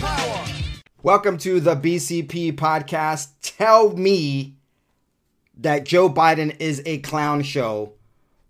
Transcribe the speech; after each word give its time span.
Power. 0.00 0.46
Welcome 1.02 1.38
to 1.38 1.60
the 1.60 1.76
BCP 1.76 2.54
podcast. 2.56 3.28
Tell 3.42 3.96
me 3.96 4.56
that 5.58 5.84
Joe 5.84 6.08
Biden 6.08 6.56
is 6.58 6.82
a 6.86 6.98
clown 6.98 7.42
show 7.42 7.92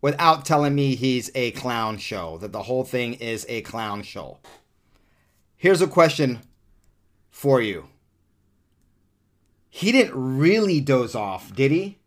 without 0.01 0.45
telling 0.45 0.75
me 0.75 0.95
he's 0.95 1.31
a 1.35 1.51
clown 1.53 1.99
show, 1.99 2.39
that 2.39 2.53
the 2.53 2.63
whole 2.63 2.85
thing 2.85 3.15
is 3.15 3.45
a 3.49 3.61
clown 3.63 4.03
show. 4.03 4.39
Here's 5.57 5.83
a 5.83 5.87
question 5.87 6.41
for 7.31 7.61
you. 7.61 7.87
He 9.69 9.93
didn't 9.93 10.15
really 10.15 10.81
doze 10.81 11.15
off, 11.15 11.55
did 11.55 11.71
he? 11.71 11.99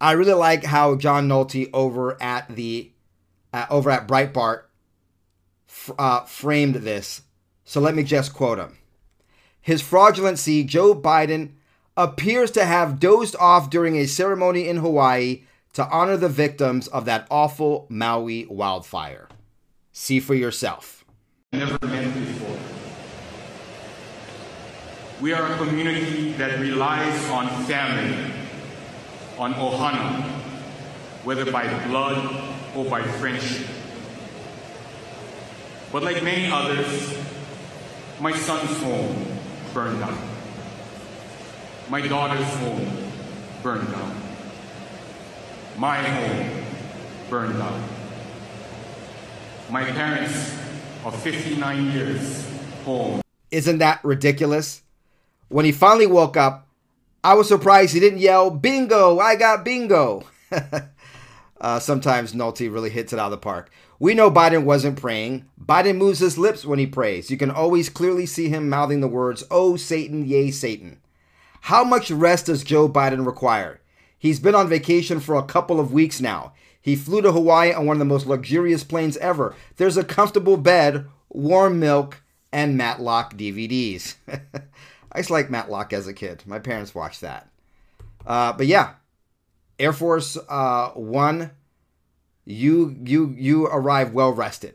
I 0.00 0.12
really 0.12 0.32
like 0.32 0.64
how 0.64 0.96
John 0.96 1.28
Nolte 1.28 1.70
over 1.72 2.20
at 2.22 2.54
the 2.54 2.92
uh, 3.52 3.66
over 3.70 3.90
at 3.90 4.06
Breitbart 4.06 4.62
uh, 5.98 6.24
framed 6.24 6.76
this. 6.76 7.22
So 7.68 7.82
let 7.82 7.94
me 7.94 8.02
just 8.02 8.32
quote 8.32 8.58
him. 8.58 8.78
His 9.60 9.82
fraudulency, 9.82 10.64
Joe 10.64 10.94
Biden 10.94 11.50
appears 11.98 12.50
to 12.52 12.64
have 12.64 12.98
dozed 12.98 13.36
off 13.38 13.68
during 13.68 13.94
a 13.96 14.06
ceremony 14.06 14.66
in 14.66 14.78
Hawaii 14.78 15.42
to 15.74 15.86
honor 15.90 16.16
the 16.16 16.30
victims 16.30 16.88
of 16.88 17.04
that 17.04 17.26
awful 17.30 17.84
Maui 17.90 18.46
wildfire. 18.46 19.28
See 19.92 20.18
for 20.18 20.34
yourself. 20.34 21.04
Never 21.52 21.76
before. 21.76 22.58
We 25.20 25.34
are 25.34 25.52
a 25.52 25.58
community 25.58 26.32
that 26.38 26.58
relies 26.60 27.28
on 27.28 27.48
family, 27.64 28.32
on 29.36 29.52
ohana, 29.52 30.22
whether 31.22 31.52
by 31.52 31.68
blood 31.86 32.34
or 32.74 32.86
by 32.86 33.02
friendship. 33.02 33.66
But 35.92 36.02
like 36.02 36.22
many 36.22 36.50
others, 36.50 37.28
my 38.20 38.32
son's 38.32 38.76
home 38.82 39.26
burned 39.72 40.00
down. 40.00 40.18
My 41.88 42.06
daughter's 42.06 42.44
home 42.56 43.12
burned 43.62 43.90
down. 43.90 44.14
My 45.76 45.96
home 46.02 46.64
burned 47.30 47.58
down. 47.58 47.82
My 49.70 49.84
parents 49.84 50.56
of 51.04 51.14
59 51.22 51.92
years 51.92 52.48
home. 52.84 53.20
Isn't 53.50 53.78
that 53.78 54.04
ridiculous? 54.04 54.82
When 55.48 55.64
he 55.64 55.72
finally 55.72 56.06
woke 56.06 56.36
up, 56.36 56.66
I 57.22 57.34
was 57.34 57.48
surprised 57.48 57.94
he 57.94 58.00
didn't 58.00 58.18
yell, 58.18 58.50
Bingo, 58.50 59.18
I 59.18 59.36
got 59.36 59.64
bingo. 59.64 60.24
uh, 61.60 61.78
sometimes 61.78 62.32
Nolte 62.32 62.72
really 62.72 62.90
hits 62.90 63.12
it 63.12 63.18
out 63.18 63.26
of 63.26 63.30
the 63.32 63.38
park. 63.38 63.70
We 63.98 64.14
know 64.14 64.30
Biden 64.30 64.64
wasn't 64.64 65.00
praying. 65.00 65.46
Biden 65.62 65.96
moves 65.96 66.20
his 66.20 66.38
lips 66.38 66.64
when 66.64 66.78
he 66.78 66.86
prays. 66.86 67.30
You 67.30 67.36
can 67.36 67.50
always 67.50 67.88
clearly 67.88 68.26
see 68.26 68.48
him 68.48 68.68
mouthing 68.68 69.00
the 69.00 69.08
words, 69.08 69.44
Oh, 69.50 69.76
Satan, 69.76 70.26
yay, 70.26 70.50
Satan. 70.50 71.00
How 71.62 71.82
much 71.82 72.10
rest 72.10 72.46
does 72.46 72.62
Joe 72.62 72.88
Biden 72.88 73.26
require? 73.26 73.80
He's 74.18 74.40
been 74.40 74.54
on 74.54 74.68
vacation 74.68 75.20
for 75.20 75.34
a 75.34 75.42
couple 75.42 75.80
of 75.80 75.92
weeks 75.92 76.20
now. 76.20 76.52
He 76.80 76.96
flew 76.96 77.22
to 77.22 77.32
Hawaii 77.32 77.72
on 77.72 77.86
one 77.86 77.96
of 77.96 77.98
the 77.98 78.04
most 78.04 78.26
luxurious 78.26 78.84
planes 78.84 79.16
ever. 79.18 79.54
There's 79.76 79.96
a 79.96 80.04
comfortable 80.04 80.56
bed, 80.56 81.06
warm 81.28 81.78
milk, 81.78 82.22
and 82.52 82.76
Matlock 82.76 83.34
DVDs. 83.36 84.14
I 85.12 85.22
to 85.22 85.32
like 85.32 85.50
Matlock 85.50 85.92
as 85.92 86.06
a 86.06 86.14
kid. 86.14 86.44
My 86.46 86.58
parents 86.58 86.94
watched 86.94 87.20
that. 87.20 87.48
Uh, 88.26 88.52
but 88.52 88.66
yeah, 88.66 88.94
Air 89.78 89.92
Force 89.92 90.36
uh, 90.48 90.90
One, 90.90 91.50
you 92.48 92.96
you 93.04 93.34
you 93.36 93.66
arrive 93.66 94.14
well 94.14 94.32
rested. 94.32 94.74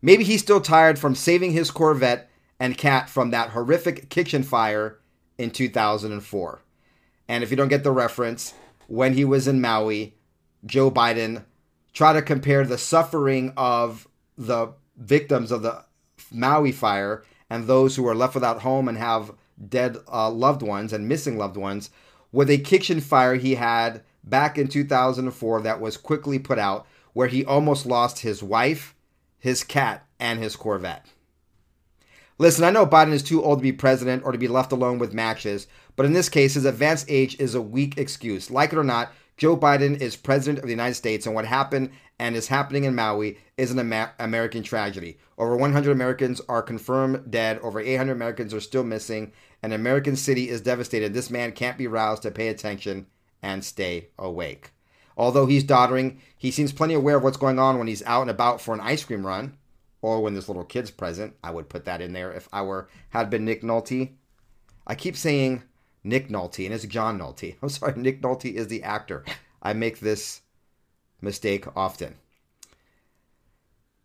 Maybe 0.00 0.22
he's 0.22 0.42
still 0.42 0.60
tired 0.60 0.96
from 0.96 1.16
saving 1.16 1.50
his 1.50 1.72
Corvette 1.72 2.30
and 2.60 2.78
cat 2.78 3.10
from 3.10 3.30
that 3.30 3.50
horrific 3.50 4.08
kitchen 4.08 4.44
fire 4.44 4.98
in 5.38 5.50
2004. 5.50 6.62
And 7.28 7.42
if 7.42 7.50
you 7.50 7.56
don't 7.56 7.68
get 7.68 7.82
the 7.82 7.90
reference, 7.90 8.54
when 8.86 9.14
he 9.14 9.24
was 9.24 9.48
in 9.48 9.60
Maui, 9.60 10.14
Joe 10.64 10.90
Biden 10.90 11.44
tried 11.92 12.12
to 12.14 12.22
compare 12.22 12.64
the 12.64 12.78
suffering 12.78 13.52
of 13.56 14.06
the 14.38 14.72
victims 14.96 15.50
of 15.50 15.62
the 15.62 15.84
Maui 16.30 16.70
fire 16.70 17.24
and 17.50 17.66
those 17.66 17.96
who 17.96 18.06
are 18.06 18.14
left 18.14 18.34
without 18.34 18.62
home 18.62 18.86
and 18.86 18.98
have 18.98 19.32
dead 19.68 19.96
uh, 20.12 20.30
loved 20.30 20.62
ones 20.62 20.92
and 20.92 21.08
missing 21.08 21.36
loved 21.36 21.56
ones 21.56 21.90
with 22.30 22.48
a 22.50 22.58
kitchen 22.58 23.00
fire 23.00 23.34
he 23.34 23.56
had 23.56 24.02
back 24.24 24.58
in 24.58 24.68
2004 24.68 25.62
that 25.62 25.80
was 25.80 25.96
quickly 25.96 26.38
put 26.38 26.58
out, 26.58 26.86
where 27.12 27.28
he 27.28 27.44
almost 27.44 27.86
lost 27.86 28.20
his 28.20 28.42
wife, 28.42 28.94
his 29.38 29.64
cat, 29.64 30.06
and 30.18 30.38
his 30.38 30.56
Corvette. 30.56 31.06
Listen, 32.38 32.64
I 32.64 32.70
know 32.70 32.86
Biden 32.86 33.12
is 33.12 33.22
too 33.22 33.42
old 33.42 33.58
to 33.58 33.62
be 33.62 33.72
president 33.72 34.24
or 34.24 34.32
to 34.32 34.38
be 34.38 34.48
left 34.48 34.72
alone 34.72 34.98
with 34.98 35.12
matches, 35.12 35.66
but 35.94 36.06
in 36.06 36.12
this 36.12 36.28
case, 36.28 36.54
his 36.54 36.64
advanced 36.64 37.06
age 37.08 37.38
is 37.38 37.54
a 37.54 37.62
weak 37.62 37.98
excuse. 37.98 38.50
Like 38.50 38.72
it 38.72 38.78
or 38.78 38.84
not, 38.84 39.12
Joe 39.36 39.56
Biden 39.56 40.00
is 40.00 40.16
president 40.16 40.58
of 40.58 40.64
the 40.64 40.72
United 40.72 40.94
States, 40.94 41.26
and 41.26 41.34
what 41.34 41.44
happened 41.44 41.90
and 42.18 42.36
is 42.36 42.48
happening 42.48 42.84
in 42.84 42.94
Maui 42.94 43.38
is 43.56 43.70
an 43.70 43.78
Amer- 43.78 44.12
American 44.18 44.62
tragedy. 44.62 45.18
Over 45.36 45.56
100 45.56 45.90
Americans 45.90 46.40
are 46.48 46.62
confirmed 46.62 47.30
dead, 47.30 47.58
over 47.60 47.80
800 47.80 48.12
Americans 48.12 48.54
are 48.54 48.60
still 48.60 48.84
missing. 48.84 49.32
An 49.62 49.72
American 49.72 50.16
city 50.16 50.48
is 50.48 50.60
devastated. 50.60 51.12
This 51.12 51.30
man 51.30 51.52
can't 51.52 51.78
be 51.78 51.86
roused 51.86 52.22
to 52.22 52.30
pay 52.30 52.48
attention 52.48 53.06
and 53.42 53.64
stay 53.64 54.08
awake. 54.18 54.70
Although 55.16 55.46
he's 55.46 55.64
doddering, 55.64 56.20
he 56.36 56.50
seems 56.50 56.72
plenty 56.72 56.94
aware 56.94 57.16
of 57.16 57.22
what's 57.22 57.36
going 57.36 57.58
on 57.58 57.78
when 57.78 57.86
he's 57.86 58.02
out 58.04 58.22
and 58.22 58.30
about 58.30 58.60
for 58.60 58.74
an 58.74 58.80
ice 58.80 59.04
cream 59.04 59.26
run, 59.26 59.56
or 60.00 60.20
when 60.20 60.34
there's 60.34 60.48
little 60.48 60.64
kids 60.64 60.90
present. 60.90 61.34
I 61.44 61.50
would 61.50 61.68
put 61.68 61.84
that 61.84 62.00
in 62.00 62.12
there 62.12 62.32
if 62.32 62.48
I 62.52 62.62
were 62.62 62.88
had 63.10 63.30
been 63.30 63.44
Nick 63.44 63.62
Nolte. 63.62 64.12
I 64.86 64.94
keep 64.94 65.16
saying 65.16 65.62
Nick 66.02 66.28
Nolte, 66.28 66.64
and 66.64 66.74
it's 66.74 66.84
John 66.86 67.18
Nolte. 67.18 67.56
I'm 67.62 67.68
sorry, 67.68 67.94
Nick 67.96 68.22
Nolte 68.22 68.52
is 68.52 68.68
the 68.68 68.82
actor. 68.82 69.24
I 69.62 69.72
make 69.72 70.00
this 70.00 70.42
mistake 71.20 71.66
often. 71.76 72.16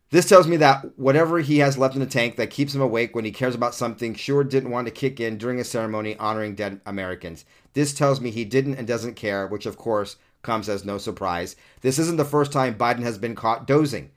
This 0.09 0.29
tells 0.29 0.47
me 0.47 0.55
that 0.57 0.97
whatever 0.97 1.39
he 1.39 1.57
has 1.57 1.77
left 1.77 1.95
in 1.95 1.99
the 1.99 2.05
tank 2.05 2.37
that 2.37 2.49
keeps 2.49 2.73
him 2.73 2.79
awake 2.79 3.13
when 3.13 3.25
he 3.25 3.31
cares 3.31 3.55
about 3.55 3.75
something 3.75 4.15
sure 4.15 4.41
didn't 4.43 4.71
want 4.71 4.87
to 4.87 4.91
kick 4.91 5.19
in 5.19 5.37
during 5.37 5.59
a 5.59 5.65
ceremony 5.65 6.15
honoring 6.15 6.55
dead 6.55 6.79
Americans. 6.85 7.43
This 7.77 7.93
tells 7.93 8.19
me 8.19 8.31
he 8.31 8.43
didn't 8.43 8.73
and 8.73 8.87
doesn't 8.87 9.13
care, 9.13 9.45
which 9.45 9.67
of 9.67 9.77
course 9.77 10.15
comes 10.41 10.67
as 10.67 10.83
no 10.83 10.97
surprise. 10.97 11.55
This 11.81 11.99
isn't 11.99 12.17
the 12.17 12.25
first 12.25 12.51
time 12.51 12.73
Biden 12.73 13.03
has 13.03 13.19
been 13.19 13.35
caught 13.35 13.67
dozing. 13.67 14.09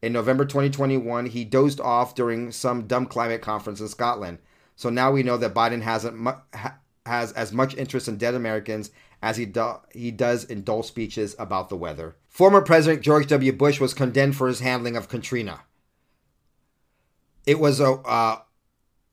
In 0.00 0.12
November 0.12 0.44
2021, 0.44 1.26
he 1.26 1.44
dozed 1.44 1.80
off 1.80 2.14
during 2.14 2.52
some 2.52 2.86
dumb 2.86 3.06
climate 3.06 3.42
conference 3.42 3.80
in 3.80 3.88
Scotland. 3.88 4.38
So 4.76 4.88
now 4.88 5.10
we 5.10 5.24
know 5.24 5.36
that 5.36 5.52
Biden 5.52 5.82
hasn't 5.82 6.16
mu- 6.16 6.30
ha- 6.54 6.78
has 7.06 7.32
as 7.32 7.52
much 7.52 7.74
interest 7.74 8.06
in 8.06 8.18
dead 8.18 8.34
Americans 8.34 8.92
as 9.20 9.36
he, 9.36 9.46
do- 9.46 9.80
he 9.90 10.12
does 10.12 10.44
in 10.44 10.62
dull 10.62 10.84
speeches 10.84 11.34
about 11.40 11.70
the 11.70 11.76
weather. 11.76 12.14
Former 12.28 12.60
President 12.60 13.02
George 13.02 13.26
W. 13.26 13.52
Bush 13.52 13.80
was 13.80 13.94
condemned 13.94 14.36
for 14.36 14.46
his 14.46 14.60
handling 14.60 14.96
of 14.96 15.08
Katrina. 15.08 15.62
It 17.44 17.58
was 17.58 17.80
a, 17.80 17.94
uh, 17.94 18.42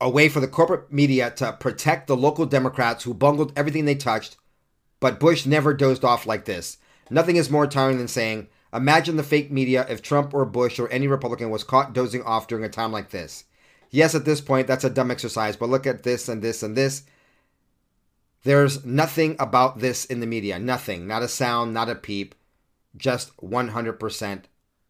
a 0.01 0.09
way 0.09 0.29
for 0.29 0.39
the 0.39 0.47
corporate 0.47 0.91
media 0.91 1.31
to 1.31 1.53
protect 1.53 2.07
the 2.07 2.17
local 2.17 2.45
Democrats 2.45 3.03
who 3.03 3.13
bungled 3.13 3.53
everything 3.55 3.85
they 3.85 3.95
touched, 3.95 4.37
but 4.99 5.19
Bush 5.19 5.45
never 5.45 5.73
dozed 5.73 6.03
off 6.03 6.25
like 6.25 6.45
this. 6.45 6.77
Nothing 7.09 7.35
is 7.35 7.49
more 7.49 7.67
tiring 7.67 7.97
than 7.97 8.07
saying, 8.07 8.47
Imagine 8.73 9.15
the 9.15 9.23
fake 9.23 9.51
media 9.51 9.85
if 9.89 10.01
Trump 10.01 10.33
or 10.33 10.43
Bush 10.43 10.79
or 10.79 10.89
any 10.89 11.07
Republican 11.07 11.49
was 11.49 11.63
caught 11.63 11.93
dozing 11.93 12.23
off 12.23 12.47
during 12.47 12.65
a 12.65 12.69
time 12.69 12.91
like 12.91 13.11
this. 13.11 13.45
Yes, 13.89 14.13
at 14.15 14.25
this 14.25 14.41
point, 14.41 14.67
that's 14.67 14.83
a 14.83 14.89
dumb 14.89 15.11
exercise, 15.11 15.55
but 15.55 15.69
look 15.69 15.87
at 15.87 16.03
this 16.03 16.27
and 16.27 16.41
this 16.41 16.61
and 16.61 16.75
this. 16.75 17.03
There's 18.43 18.85
nothing 18.85 19.37
about 19.39 19.79
this 19.79 20.03
in 20.03 20.19
the 20.19 20.27
media. 20.27 20.59
Nothing. 20.59 21.07
Not 21.07 21.23
a 21.23 21.27
sound, 21.29 21.73
not 21.73 21.89
a 21.89 21.95
peep. 21.95 22.35
Just 22.97 23.35
100% 23.37 24.43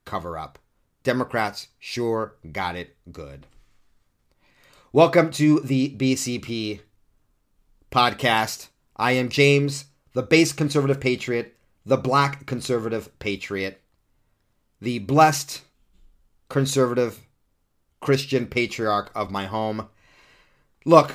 cover 0.03 0.37
up. 0.37 0.59
Democrats 1.03 1.67
sure 1.77 2.35
got 2.51 2.75
it 2.75 2.95
good. 3.11 3.45
Welcome 4.95 5.31
to 5.31 5.59
the 5.59 5.89
BCP 5.89 6.79
podcast. 7.91 8.69
I 8.95 9.11
am 9.11 9.27
James, 9.27 9.87
the 10.13 10.23
base 10.23 10.53
conservative 10.53 11.01
patriot, 11.01 11.57
the 11.85 11.97
black 11.97 12.45
conservative 12.45 13.09
patriot. 13.19 13.81
the 14.79 14.99
blessed 14.99 15.63
conservative 16.47 17.27
Christian 17.99 18.47
patriarch 18.47 19.11
of 19.13 19.31
my 19.31 19.47
home. 19.47 19.89
Look, 20.85 21.11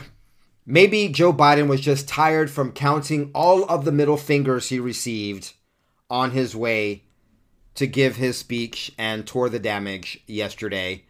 maybe 0.67 1.09
Joe 1.09 1.33
Biden 1.33 1.67
was 1.67 1.81
just 1.81 2.07
tired 2.07 2.51
from 2.51 2.73
counting 2.73 3.31
all 3.35 3.65
of 3.65 3.87
the 3.87 3.93
middle 3.93 4.19
fingers 4.19 4.69
he 4.69 4.79
received 4.79 5.55
on 6.11 6.33
his 6.33 6.55
way 6.55 7.05
to 7.77 7.87
give 7.87 8.17
his 8.17 8.37
speech 8.37 8.93
and 8.99 9.27
tour 9.27 9.49
the 9.49 9.59
damage 9.59 10.23
yesterday. 10.27 11.07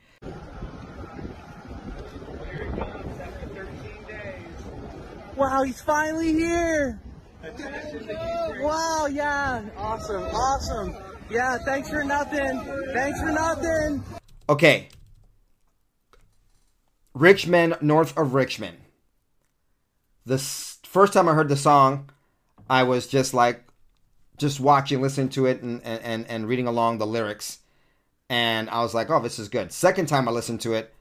Wow, 5.40 5.62
he's 5.62 5.80
finally 5.80 6.34
here. 6.34 7.00
Wow, 8.60 9.06
yeah. 9.10 9.62
Awesome, 9.74 10.22
awesome. 10.22 10.94
Yeah, 11.30 11.56
thanks 11.64 11.88
for 11.88 12.04
nothing. 12.04 12.60
Thanks 12.92 13.18
for 13.20 13.32
nothing. 13.32 14.04
Okay. 14.50 14.88
Rich 17.14 17.46
Men, 17.46 17.74
north 17.80 18.14
of 18.18 18.34
Richmond. 18.34 18.76
The 20.26 20.36
first 20.36 21.14
time 21.14 21.26
I 21.26 21.32
heard 21.32 21.48
the 21.48 21.56
song, 21.56 22.10
I 22.68 22.82
was 22.82 23.06
just 23.06 23.32
like, 23.32 23.64
just 24.36 24.60
watching, 24.60 25.00
listening 25.00 25.30
to 25.30 25.46
it, 25.46 25.62
and, 25.62 25.82
and, 25.82 26.26
and 26.28 26.48
reading 26.48 26.66
along 26.66 26.98
the 26.98 27.06
lyrics. 27.06 27.60
And 28.28 28.68
I 28.68 28.82
was 28.82 28.92
like, 28.92 29.08
oh, 29.08 29.20
this 29.20 29.38
is 29.38 29.48
good. 29.48 29.72
Second 29.72 30.04
time 30.04 30.28
I 30.28 30.32
listened 30.32 30.60
to 30.60 30.74
it, 30.74 30.92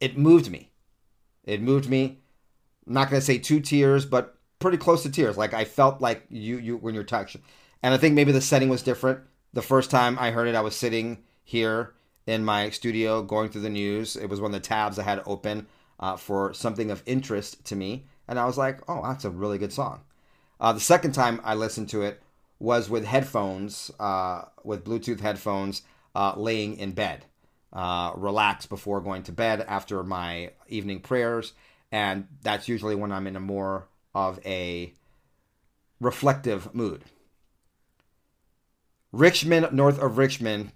it 0.00 0.18
moved 0.18 0.50
me. 0.50 0.72
It 1.44 1.62
moved 1.62 1.88
me. 1.88 2.18
I'm 2.88 2.94
not 2.94 3.10
going 3.10 3.20
to 3.20 3.26
say 3.26 3.38
two 3.38 3.60
tears, 3.60 4.06
but 4.06 4.36
pretty 4.58 4.78
close 4.78 5.02
to 5.02 5.10
tears. 5.10 5.36
Like 5.36 5.54
I 5.54 5.64
felt 5.64 6.00
like 6.00 6.24
you, 6.30 6.58
you 6.58 6.76
when 6.78 6.94
you're 6.94 7.04
touched. 7.04 7.36
And 7.82 7.94
I 7.94 7.98
think 7.98 8.14
maybe 8.14 8.32
the 8.32 8.40
setting 8.40 8.68
was 8.68 8.82
different. 8.82 9.20
The 9.52 9.62
first 9.62 9.90
time 9.90 10.18
I 10.18 10.30
heard 10.30 10.48
it, 10.48 10.54
I 10.54 10.62
was 10.62 10.74
sitting 10.74 11.18
here 11.44 11.94
in 12.26 12.44
my 12.44 12.70
studio 12.70 13.22
going 13.22 13.50
through 13.50 13.62
the 13.62 13.70
news. 13.70 14.16
It 14.16 14.28
was 14.28 14.40
one 14.40 14.54
of 14.54 14.60
the 14.60 14.66
tabs 14.66 14.98
I 14.98 15.04
had 15.04 15.22
open 15.26 15.66
uh, 16.00 16.16
for 16.16 16.52
something 16.54 16.90
of 16.90 17.02
interest 17.06 17.64
to 17.66 17.76
me. 17.76 18.04
And 18.26 18.38
I 18.38 18.46
was 18.46 18.58
like, 18.58 18.80
oh, 18.88 19.02
that's 19.02 19.24
a 19.24 19.30
really 19.30 19.58
good 19.58 19.72
song. 19.72 20.00
Uh, 20.60 20.72
the 20.72 20.80
second 20.80 21.12
time 21.12 21.40
I 21.44 21.54
listened 21.54 21.88
to 21.90 22.02
it 22.02 22.22
was 22.58 22.90
with 22.90 23.04
headphones, 23.04 23.90
uh, 24.00 24.42
with 24.64 24.84
Bluetooth 24.84 25.20
headphones, 25.20 25.82
uh, 26.14 26.34
laying 26.36 26.76
in 26.76 26.92
bed, 26.92 27.24
uh, 27.72 28.12
relaxed 28.16 28.68
before 28.68 29.00
going 29.00 29.22
to 29.22 29.32
bed 29.32 29.64
after 29.68 30.02
my 30.02 30.50
evening 30.68 31.00
prayers. 31.00 31.52
And 31.90 32.26
that's 32.42 32.68
usually 32.68 32.94
when 32.94 33.12
I'm 33.12 33.26
in 33.26 33.36
a 33.36 33.40
more 33.40 33.88
of 34.14 34.40
a 34.44 34.92
reflective 36.00 36.74
mood. 36.74 37.04
Rich 39.12 39.46
Men, 39.46 39.68
north 39.72 39.98
of 39.98 40.18
Richmond, 40.18 40.72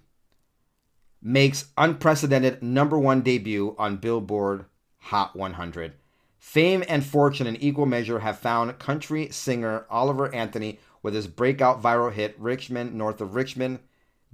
makes 1.21 1.65
unprecedented 1.77 2.63
number 2.63 2.97
one 2.97 3.21
debut 3.21 3.75
on 3.77 3.97
Billboard 3.97 4.65
Hot 4.97 5.35
100. 5.35 5.93
Fame 6.39 6.83
and 6.89 7.05
fortune 7.05 7.47
in 7.47 7.55
equal 7.57 7.85
measure 7.85 8.19
have 8.19 8.39
found 8.39 8.77
country 8.79 9.29
singer 9.29 9.85
Oliver 9.89 10.33
Anthony 10.33 10.79
with 11.01 11.13
his 11.13 11.27
breakout 11.27 11.81
viral 11.81 12.11
hit 12.11 12.35
Rich 12.39 12.69
Men, 12.69 12.97
north 12.97 13.21
of 13.21 13.35
Richmond, 13.35 13.79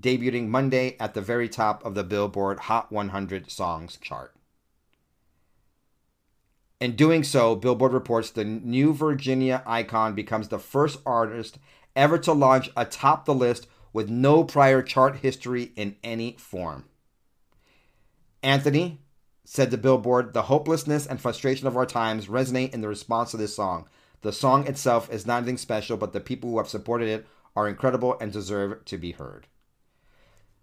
debuting 0.01 0.47
Monday 0.47 0.95
at 0.99 1.13
the 1.13 1.21
very 1.21 1.49
top 1.49 1.85
of 1.85 1.93
the 1.93 2.03
Billboard 2.03 2.59
Hot 2.61 2.91
100 2.91 3.51
Songs 3.51 3.97
chart. 4.01 4.33
In 6.79 6.95
doing 6.95 7.23
so, 7.23 7.55
Billboard 7.55 7.91
reports 7.91 8.29
the 8.29 8.45
new 8.45 8.93
Virginia 8.93 9.61
icon 9.65 10.15
becomes 10.15 10.47
the 10.47 10.59
first 10.59 10.99
artist 11.05 11.59
ever 11.95 12.17
to 12.19 12.31
launch 12.31 12.69
atop 12.77 13.25
the 13.25 13.33
list 13.33 13.67
with 13.91 14.09
no 14.09 14.43
prior 14.43 14.81
chart 14.81 15.17
history 15.17 15.73
in 15.75 15.97
any 16.03 16.37
form. 16.37 16.85
Anthony 18.41 19.01
said 19.43 19.71
to 19.71 19.77
Billboard, 19.77 20.33
The 20.33 20.43
hopelessness 20.43 21.05
and 21.05 21.19
frustration 21.19 21.67
of 21.67 21.75
our 21.75 21.85
times 21.85 22.27
resonate 22.27 22.73
in 22.73 22.81
the 22.81 22.87
response 22.87 23.31
to 23.31 23.37
this 23.37 23.55
song. 23.55 23.89
The 24.21 24.31
song 24.31 24.67
itself 24.67 25.11
is 25.11 25.25
not 25.25 25.37
anything 25.37 25.57
special, 25.57 25.97
but 25.97 26.13
the 26.13 26.19
people 26.19 26.51
who 26.51 26.57
have 26.59 26.69
supported 26.69 27.09
it 27.09 27.27
are 27.55 27.67
incredible 27.67 28.17
and 28.21 28.31
deserve 28.31 28.85
to 28.85 28.97
be 28.97 29.11
heard. 29.11 29.47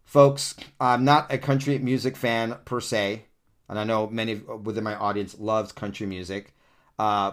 Folks, 0.04 0.54
I'm 0.80 1.04
not 1.04 1.32
a 1.32 1.36
country 1.36 1.78
music 1.78 2.16
fan 2.16 2.58
per 2.64 2.80
se, 2.80 3.24
and 3.68 3.78
I 3.78 3.84
know 3.84 4.06
many 4.08 4.34
within 4.34 4.84
my 4.84 4.94
audience 4.94 5.38
loves 5.38 5.72
country 5.72 6.06
music. 6.06 6.54
Uh, 6.98 7.32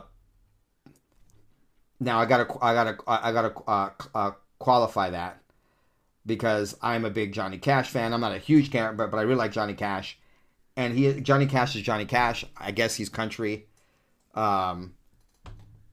now 2.00 2.20
I 2.20 2.26
gotta, 2.26 2.48
I 2.62 2.74
gotta, 2.74 2.98
I 3.08 3.32
gotta 3.32 3.54
uh, 3.68 3.90
uh, 4.14 4.32
qualify 4.60 5.10
that 5.12 5.42
because 6.26 6.78
I'm 6.82 7.06
a 7.06 7.10
big 7.10 7.34
Johnny 7.34 7.58
Cash 7.58 7.90
fan. 7.90 8.14
I'm 8.14 8.22
not 8.22 8.34
a 8.34 8.40
huge 8.40 8.72
fan, 8.72 8.96
but 8.96 9.12
but 9.12 9.18
I 9.18 9.22
really 9.22 9.36
like 9.36 9.52
Johnny 9.52 9.74
Cash, 9.74 10.18
and 10.76 10.98
he 10.98 11.22
Johnny 11.22 11.46
Cash 11.46 11.76
is 11.76 11.82
Johnny 11.82 12.06
Cash. 12.06 12.46
I 12.58 12.72
guess 12.72 12.96
he's 12.96 13.10
country, 13.10 13.68
um, 14.36 14.94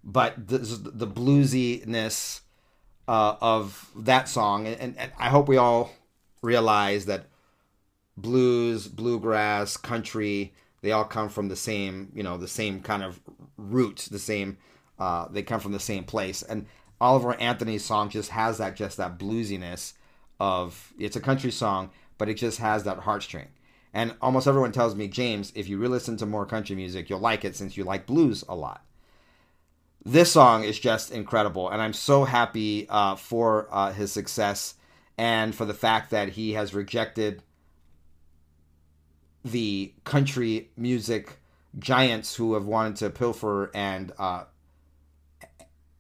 but 0.03 0.49
the, 0.49 0.59
the 0.59 1.07
bluesiness 1.07 2.41
uh, 3.09 3.37
of 3.41 3.91
that 3.97 4.29
song, 4.29 4.67
and, 4.67 4.97
and 4.99 5.13
I 5.19 5.29
hope 5.29 5.49
we 5.49 5.57
all 5.57 5.93
realize 6.43 7.07
that 7.07 7.27
blues, 8.21 8.89
bluegrass, 8.89 9.77
country, 9.77 10.53
they 10.83 10.93
all 10.93 11.05
come 11.05 11.29
from 11.29 11.49
the 11.49 11.57
same, 11.57 12.11
you 12.15 12.23
know, 12.23 12.37
the 12.37 12.49
same 12.49 12.81
kind 12.81 13.03
of 13.03 13.21
roots, 13.57 14.07
the 14.07 14.19
same, 14.19 14.59
uh, 14.99 15.29
they 15.29 15.43
come 15.43 15.61
from 15.61 15.73
the 15.73 15.81
same 15.81 16.05
place. 16.05 16.43
And 16.43 16.67
Oliver 17.01 17.35
Anthony's 17.35 17.85
song 17.85 18.11
just 18.11 18.31
has 18.31 18.59
that, 18.59 18.77
just 18.77 18.97
that 18.97 19.19
bluesiness 19.19 19.95
of, 20.39 20.93
it's 20.99 21.17
a 21.17 21.21
country 21.21 21.51
song, 21.51 21.91
but 22.19 22.29
it 22.29 22.35
just 22.35 22.59
has 22.59 22.85
that 22.85 23.01
heartstring. 23.01 23.49
And 23.93 24.15
almost 24.23 24.47
everyone 24.47 24.73
tells 24.73 24.95
me, 24.95 25.09
James, 25.09 25.53
if 25.55 25.69
you 25.69 25.79
really 25.79 25.93
listen 25.93 26.17
to 26.19 26.27
more 26.27 26.47
country 26.47 26.77
music, 26.77 27.11
you'll 27.11 27.21
like 27.21 27.45
it 27.45 27.57
since 27.57 27.77
you 27.77 27.85
like 27.85 28.07
blues 28.07 28.45
a 28.49 28.55
lot. 28.55 28.85
This 30.05 30.33
song 30.33 30.65
is 30.65 30.81
just 30.81 31.11
incredible, 31.11 31.69
and 31.69 31.83
I'm 31.83 31.93
so 31.93 32.25
happy 32.25 32.89
uh, 32.89 33.17
for 33.17 33.69
uh, 33.71 33.93
his 33.93 34.11
success 34.11 34.75
and 35.19 35.55
for 35.55 35.67
the 35.67 35.75
fact 35.75 36.11
that 36.11 36.31
he 36.31 36.55
has 36.55 36.73
rejected 36.73 37.43
the 39.45 39.93
country 40.05 40.71
music 40.77 41.39
giants 41.79 42.35
who 42.35 42.55
have 42.55 42.67
wanted 42.67 42.97
to 42.97 43.11
pilfer 43.11 43.71
and 43.75 44.13
uh, 44.19 44.45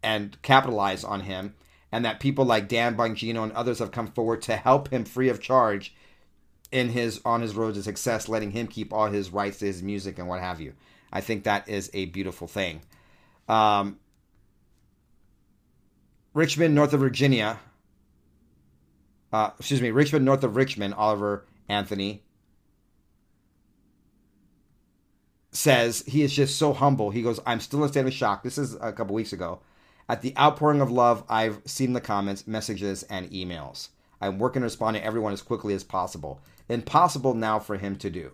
and 0.03 0.41
capitalize 0.43 1.05
on 1.05 1.21
him, 1.21 1.55
and 1.93 2.05
that 2.05 2.21
people 2.21 2.45
like 2.45 2.69
Dan 2.69 2.97
Bongino 2.97 3.43
and 3.43 3.53
others 3.53 3.79
have 3.79 3.93
come 3.93 4.09
forward 4.09 4.43
to 4.43 4.57
help 4.57 4.93
him 4.93 5.05
free 5.05 5.29
of 5.29 5.41
charge 5.41 5.95
in 6.73 6.89
his 6.89 7.21
on 7.25 7.41
his 7.41 7.55
road 7.55 7.75
to 7.75 7.83
success, 7.83 8.29
letting 8.29 8.51
him 8.51 8.67
keep 8.67 8.93
all 8.93 9.11
his 9.11 9.31
rights 9.31 9.59
to 9.59 9.67
his 9.67 9.83
music 9.83 10.19
and 10.19 10.29
what 10.29 10.41
have 10.41 10.61
you. 10.61 10.75
I 11.13 11.21
think 11.21 11.45
that 11.45 11.69
is 11.69 11.91
a 11.93 12.07
beautiful 12.07 12.47
thing. 12.47 12.83
Um, 13.49 13.99
Richmond, 16.35 16.75
north 16.75 16.93
of 16.93 17.01
Virginia. 17.01 17.59
Uh, 19.33 19.51
excuse 19.59 19.81
me, 19.81 19.91
Rich 19.91 20.13
Men, 20.13 20.25
north 20.25 20.45
of 20.45 20.57
Richmond. 20.57 20.95
Oliver 20.95 21.45
Anthony 21.69 22.23
says 25.53 26.05
he 26.07 26.23
is 26.23 26.33
just 26.33 26.59
so 26.59 26.73
humble. 26.73 27.11
He 27.11 27.23
goes, 27.23 27.41
"I'm 27.47 27.61
still 27.61 27.81
in 27.81 27.87
a 27.87 27.89
state 27.89 28.07
of 28.07 28.13
shock." 28.13 28.43
This 28.43 28.59
is 28.59 28.75
a 28.81 28.93
couple 28.93 29.15
weeks 29.15 29.33
ago. 29.33 29.61
At 30.09 30.23
the 30.23 30.37
outpouring 30.39 30.81
of 30.81 30.91
love, 30.91 31.25
I've 31.29 31.61
seen 31.65 31.93
the 31.93 32.01
comments, 32.01 32.47
messages, 32.47 33.05
and 33.05 33.31
emails. 33.31 33.89
I'm 34.21 34.39
working 34.39 34.61
to 34.61 34.67
respond 34.67 34.97
to 34.97 35.05
everyone 35.05 35.33
as 35.33 35.41
quickly 35.43 35.73
as 35.75 35.85
possible. 35.85 36.41
Impossible 36.69 37.35
now 37.35 37.59
for 37.59 37.77
him 37.77 37.97
to 37.97 38.11
do. 38.11 38.33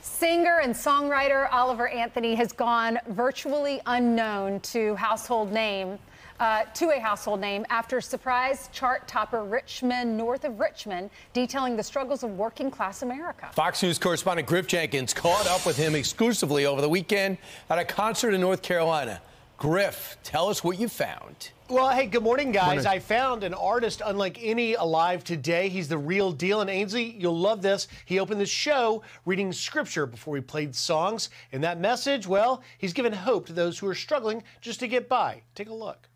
Singer 0.00 0.60
and 0.60 0.74
songwriter 0.74 1.48
Oliver 1.52 1.88
Anthony 1.88 2.34
has 2.34 2.52
gone 2.52 2.98
virtually 3.08 3.80
unknown 3.86 4.60
to 4.60 4.94
household 4.96 5.52
name. 5.52 5.98
Uh, 6.42 6.64
to 6.74 6.90
a 6.90 6.98
household 6.98 7.38
name 7.38 7.64
after 7.70 8.00
surprise 8.00 8.68
chart 8.72 9.06
topper 9.06 9.44
Rich 9.44 9.84
Men, 9.84 10.16
north 10.16 10.42
of 10.42 10.58
Richmond, 10.58 11.08
detailing 11.32 11.76
the 11.76 11.84
struggles 11.84 12.24
of 12.24 12.36
working 12.36 12.68
class 12.68 13.02
America. 13.02 13.48
Fox 13.52 13.80
News 13.80 13.96
correspondent 13.96 14.48
Griff 14.48 14.66
Jenkins 14.66 15.14
caught 15.14 15.46
up 15.46 15.64
with 15.64 15.76
him 15.76 15.94
exclusively 15.94 16.66
over 16.66 16.80
the 16.80 16.88
weekend 16.88 17.38
at 17.70 17.78
a 17.78 17.84
concert 17.84 18.34
in 18.34 18.40
North 18.40 18.60
Carolina. 18.60 19.22
Griff, 19.56 20.16
tell 20.24 20.48
us 20.48 20.64
what 20.64 20.80
you 20.80 20.88
found. 20.88 21.50
Well, 21.68 21.90
hey, 21.90 22.06
good 22.06 22.24
morning, 22.24 22.50
guys. 22.50 22.82
Morning. 22.82 22.86
I 22.88 22.98
found 22.98 23.44
an 23.44 23.54
artist 23.54 24.02
unlike 24.04 24.42
any 24.42 24.74
alive 24.74 25.22
today. 25.22 25.68
He's 25.68 25.86
the 25.86 25.96
real 25.96 26.32
deal. 26.32 26.60
And 26.60 26.68
Ainsley, 26.68 27.14
you'll 27.20 27.38
love 27.38 27.62
this. 27.62 27.86
He 28.04 28.18
opened 28.18 28.40
the 28.40 28.46
show 28.46 29.04
reading 29.26 29.52
scripture 29.52 30.06
before 30.06 30.34
he 30.34 30.42
played 30.42 30.74
songs. 30.74 31.30
And 31.52 31.62
that 31.62 31.78
message, 31.78 32.26
well, 32.26 32.64
he's 32.78 32.92
given 32.92 33.12
hope 33.12 33.46
to 33.46 33.52
those 33.52 33.78
who 33.78 33.86
are 33.86 33.94
struggling 33.94 34.42
just 34.60 34.80
to 34.80 34.88
get 34.88 35.08
by. 35.08 35.42
Take 35.54 35.68
a 35.68 35.72
look. 35.72 36.08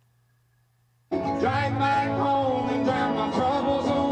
Drive 1.10 1.78
back 1.78 2.18
home 2.18 2.68
and 2.68 2.84
drown 2.84 3.14
my 3.14 3.30
troubles 3.30 3.86
away. 3.86 4.05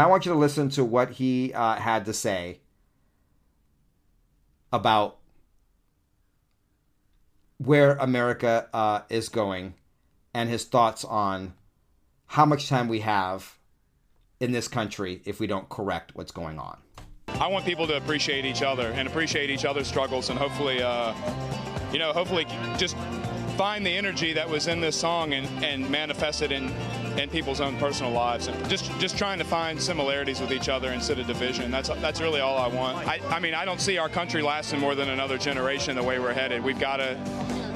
I 0.00 0.06
want 0.06 0.26
you 0.26 0.32
to 0.32 0.38
listen 0.38 0.68
to 0.70 0.84
what 0.84 1.10
he 1.10 1.52
uh, 1.52 1.76
had 1.76 2.04
to 2.06 2.12
say 2.12 2.60
about 4.72 5.18
where 7.58 7.96
America 7.96 8.68
uh, 8.72 9.02
is 9.10 9.28
going 9.28 9.74
and 10.32 10.48
his 10.48 10.64
thoughts 10.64 11.04
on 11.04 11.54
how 12.26 12.46
much 12.46 12.68
time 12.68 12.88
we 12.88 13.00
have 13.00 13.58
in 14.38 14.52
this 14.52 14.68
country 14.68 15.20
if 15.24 15.40
we 15.40 15.46
don't 15.46 15.68
correct 15.68 16.14
what's 16.14 16.32
going 16.32 16.58
on. 16.58 16.78
I 17.28 17.48
want 17.48 17.64
people 17.64 17.86
to 17.86 17.96
appreciate 17.96 18.44
each 18.44 18.62
other 18.62 18.88
and 18.88 19.08
appreciate 19.08 19.50
each 19.50 19.64
other's 19.64 19.86
struggles 19.86 20.30
and 20.30 20.38
hopefully, 20.38 20.82
uh, 20.82 21.12
you 21.92 21.98
know, 21.98 22.12
hopefully 22.12 22.46
just 22.78 22.96
find 23.56 23.84
the 23.84 23.96
energy 23.96 24.32
that 24.32 24.48
was 24.48 24.68
in 24.68 24.80
this 24.80 24.96
song 24.96 25.34
and, 25.34 25.46
and 25.64 25.90
manifest 25.90 26.42
it 26.42 26.52
in, 26.52 26.72
in 27.18 27.28
people's 27.28 27.60
own 27.60 27.76
personal 27.78 28.12
lives. 28.12 28.46
And 28.46 28.68
just 28.68 28.90
just 28.98 29.16
trying 29.16 29.38
to 29.38 29.44
find 29.44 29.80
similarities 29.80 30.40
with 30.40 30.52
each 30.52 30.68
other 30.68 30.92
instead 30.92 31.18
of 31.18 31.26
division. 31.26 31.70
That's 31.70 31.88
that's 31.88 32.20
really 32.20 32.40
all 32.40 32.58
I 32.58 32.68
want. 32.68 33.06
I, 33.06 33.20
I 33.28 33.40
mean, 33.40 33.54
I 33.54 33.64
don't 33.64 33.80
see 33.80 33.98
our 33.98 34.08
country 34.08 34.42
lasting 34.42 34.80
more 34.80 34.94
than 34.94 35.08
another 35.10 35.38
generation 35.38 35.96
the 35.96 36.02
way 36.02 36.18
we're 36.18 36.32
headed. 36.32 36.62
We've 36.62 36.78
got 36.78 36.96
to 36.96 37.16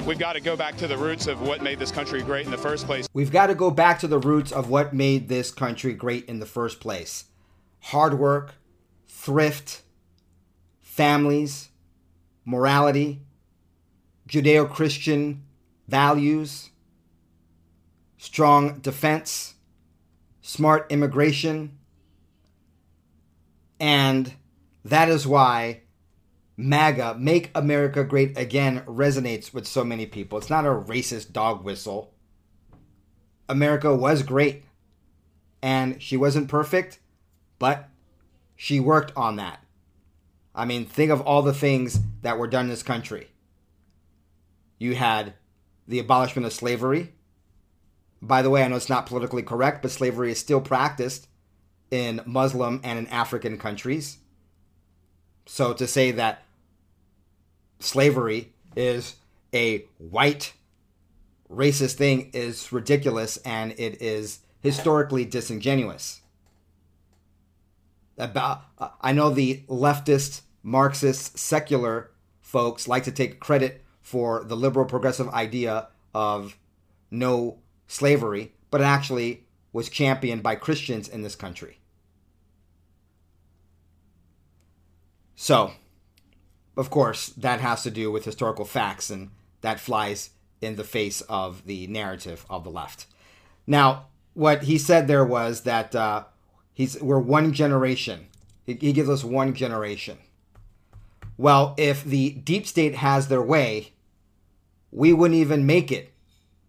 we've 0.05 0.19
got 0.19 0.33
to 0.33 0.39
go 0.39 0.55
back 0.55 0.77
to 0.77 0.87
the 0.87 0.97
roots 0.97 1.27
of 1.27 1.41
what 1.41 1.61
made 1.61 1.79
this 1.79 1.91
country 1.91 2.21
great 2.21 2.45
in 2.45 2.51
the 2.51 2.57
first 2.57 2.85
place. 2.85 3.07
We've 3.13 3.31
got 3.31 3.47
to 3.47 3.55
go 3.55 3.71
back 3.71 3.99
to 3.99 4.07
the 4.07 4.19
roots 4.19 4.51
of 4.51 4.69
what 4.69 4.93
made 4.93 5.27
this 5.27 5.51
country 5.51 5.93
great 5.93 6.25
in 6.25 6.39
the 6.39 6.45
first 6.45 6.79
place. 6.79 7.25
Hard 7.79 8.17
work, 8.17 8.55
thrift, 9.07 9.81
families, 10.81 11.69
morality, 12.45 13.21
Judeo 14.27 14.69
Christian 14.69 15.43
values, 15.87 16.71
strong 18.25 18.79
defense, 18.79 19.53
smart 20.41 20.87
immigration. 20.89 21.77
And 23.79 24.33
that 24.83 25.09
is 25.09 25.27
why 25.27 25.81
MAGA, 26.57 27.17
Make 27.19 27.51
America 27.53 28.03
Great 28.03 28.35
Again, 28.35 28.81
resonates 28.87 29.53
with 29.53 29.67
so 29.67 29.83
many 29.83 30.07
people. 30.07 30.39
It's 30.39 30.49
not 30.49 30.65
a 30.65 30.69
racist 30.69 31.33
dog 31.33 31.63
whistle. 31.63 32.13
America 33.47 33.95
was 33.95 34.23
great. 34.23 34.63
And 35.61 36.01
she 36.01 36.17
wasn't 36.17 36.47
perfect, 36.47 36.99
but 37.59 37.89
she 38.55 38.79
worked 38.79 39.11
on 39.15 39.35
that. 39.35 39.59
I 40.55 40.65
mean, 40.65 40.85
think 40.85 41.11
of 41.11 41.21
all 41.21 41.43
the 41.43 41.53
things 41.53 41.99
that 42.23 42.39
were 42.39 42.47
done 42.47 42.65
in 42.65 42.69
this 42.69 42.83
country. 42.83 43.27
You 44.79 44.95
had 44.95 45.33
the 45.87 45.99
abolishment 45.99 46.47
of 46.47 46.53
slavery. 46.53 47.11
By 48.21 48.41
the 48.41 48.49
way, 48.49 48.63
I 48.63 48.67
know 48.67 48.75
it's 48.75 48.89
not 48.89 49.05
politically 49.05 49.43
correct, 49.43 49.81
but 49.81 49.91
slavery 49.91 50.31
is 50.31 50.39
still 50.39 50.61
practiced 50.61 51.27
in 51.91 52.21
Muslim 52.25 52.81
and 52.83 52.97
in 52.97 53.07
African 53.07 53.57
countries. 53.57 54.17
So 55.45 55.73
to 55.73 55.85
say 55.85 56.11
that 56.11 56.43
slavery 57.79 58.53
is 58.75 59.15
a 59.53 59.85
white 59.97 60.53
racist 61.49 61.93
thing 61.93 62.31
is 62.33 62.71
ridiculous 62.71 63.37
and 63.37 63.71
it 63.73 64.01
is 64.01 64.39
historically 64.61 65.25
disingenuous. 65.25 66.21
About 68.17 68.63
I 69.01 69.11
know 69.11 69.29
the 69.29 69.63
leftist, 69.67 70.41
Marxist, 70.63 71.37
secular 71.37 72.11
folks 72.41 72.87
like 72.87 73.03
to 73.03 73.11
take 73.11 73.39
credit 73.39 73.83
for 74.01 74.43
the 74.43 74.55
liberal 74.55 74.85
progressive 74.85 75.29
idea 75.29 75.89
of 76.13 76.57
no 77.11 77.59
slavery, 77.87 78.53
but 78.71 78.81
actually 78.81 79.43
was 79.73 79.89
championed 79.89 80.41
by 80.41 80.55
Christians 80.55 81.07
in 81.07 81.21
this 81.21 81.35
country. 81.35 81.79
So, 85.35 85.73
of 86.77 86.89
course, 86.89 87.27
that 87.29 87.59
has 87.59 87.83
to 87.83 87.91
do 87.91 88.11
with 88.11 88.25
historical 88.25 88.65
facts, 88.65 89.09
and 89.09 89.31
that 89.61 89.79
flies 89.79 90.31
in 90.61 90.75
the 90.75 90.83
face 90.83 91.21
of 91.21 91.65
the 91.65 91.87
narrative 91.87 92.45
of 92.49 92.63
the 92.63 92.69
left. 92.69 93.05
Now, 93.67 94.07
what 94.33 94.63
he 94.63 94.77
said 94.77 95.07
there 95.07 95.25
was 95.25 95.61
that 95.61 95.95
uh, 95.95 96.23
he's 96.73 97.01
we're 97.01 97.19
one 97.19 97.53
generation. 97.53 98.27
He, 98.65 98.73
he 98.75 98.93
gives 98.93 99.09
us 99.09 99.23
one 99.23 99.53
generation. 99.53 100.17
Well, 101.37 101.73
if 101.77 102.03
the 102.03 102.31
deep 102.31 102.65
state 102.65 102.95
has 102.95 103.27
their 103.27 103.41
way, 103.41 103.91
we 104.91 105.11
wouldn't 105.11 105.39
even 105.39 105.65
make 105.65 105.91
it 105.91 106.13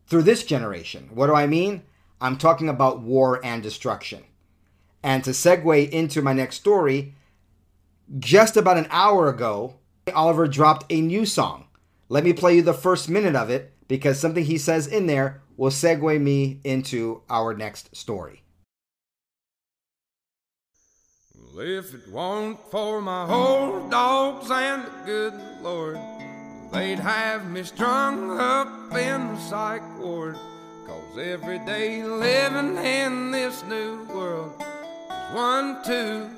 through 0.07 0.23
this 0.23 0.45
generation. 0.45 1.09
What 1.13 1.27
do 1.27 1.35
I 1.35 1.47
mean? 1.47 1.83
I'm 2.21 2.37
talking 2.37 2.69
about 2.69 3.01
war 3.01 3.41
and 3.45 3.63
destruction. 3.63 4.25
And 5.03 5.23
to 5.25 5.31
segue 5.31 5.91
into 5.91 6.23
my 6.23 6.33
next 6.33 6.57
story, 6.57 7.15
just 8.19 8.57
about 8.57 8.79
an 8.79 8.89
hour 8.91 9.29
ago, 9.29 9.77
Oliver 10.15 10.47
dropped 10.47 10.91
a 10.91 11.01
new 11.01 11.27
song. 11.27 11.67
Let 12.09 12.25
me 12.25 12.33
play 12.33 12.57
you 12.57 12.63
the 12.63 12.73
first 12.73 13.09
minute 13.09 13.35
of 13.35 13.51
it 13.51 13.73
because 13.89 14.19
something 14.19 14.45
he 14.45 14.59
says 14.59 14.87
in 14.87 15.07
there 15.07 15.43
will 15.57 15.71
segue 15.71 16.21
me 16.21 16.61
into 16.65 17.23
our 17.29 17.55
next 17.55 17.95
story. 17.97 18.43
Well, 21.35 21.61
if 21.61 21.95
it 21.95 22.09
weren't 22.09 22.59
for 22.71 23.01
my 23.01 23.29
old 23.29 23.91
dogs 23.91 24.51
and 24.51 24.85
the 24.85 24.91
good 25.05 25.35
Lord, 25.63 25.97
they'd 26.73 26.99
have 26.99 27.51
me 27.51 27.63
strung 27.63 28.39
up 28.39 28.69
in 28.93 29.29
the 29.29 29.41
psych 29.41 29.83
ward. 29.99 30.37
Cause 30.87 31.19
every 31.19 31.59
day 31.61 32.05
living 32.05 32.77
in 32.77 33.31
this 33.31 33.65
new 33.65 34.05
world 34.05 34.53
is 34.61 35.35
one 35.35 35.83
too 35.85 36.29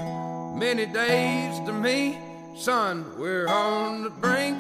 many 0.57 0.87
days 0.87 1.59
to 1.67 1.73
me. 1.73 2.19
Son, 2.57 3.05
we're 3.19 3.47
on 3.47 4.03
the 4.05 4.11
brink 4.11 4.57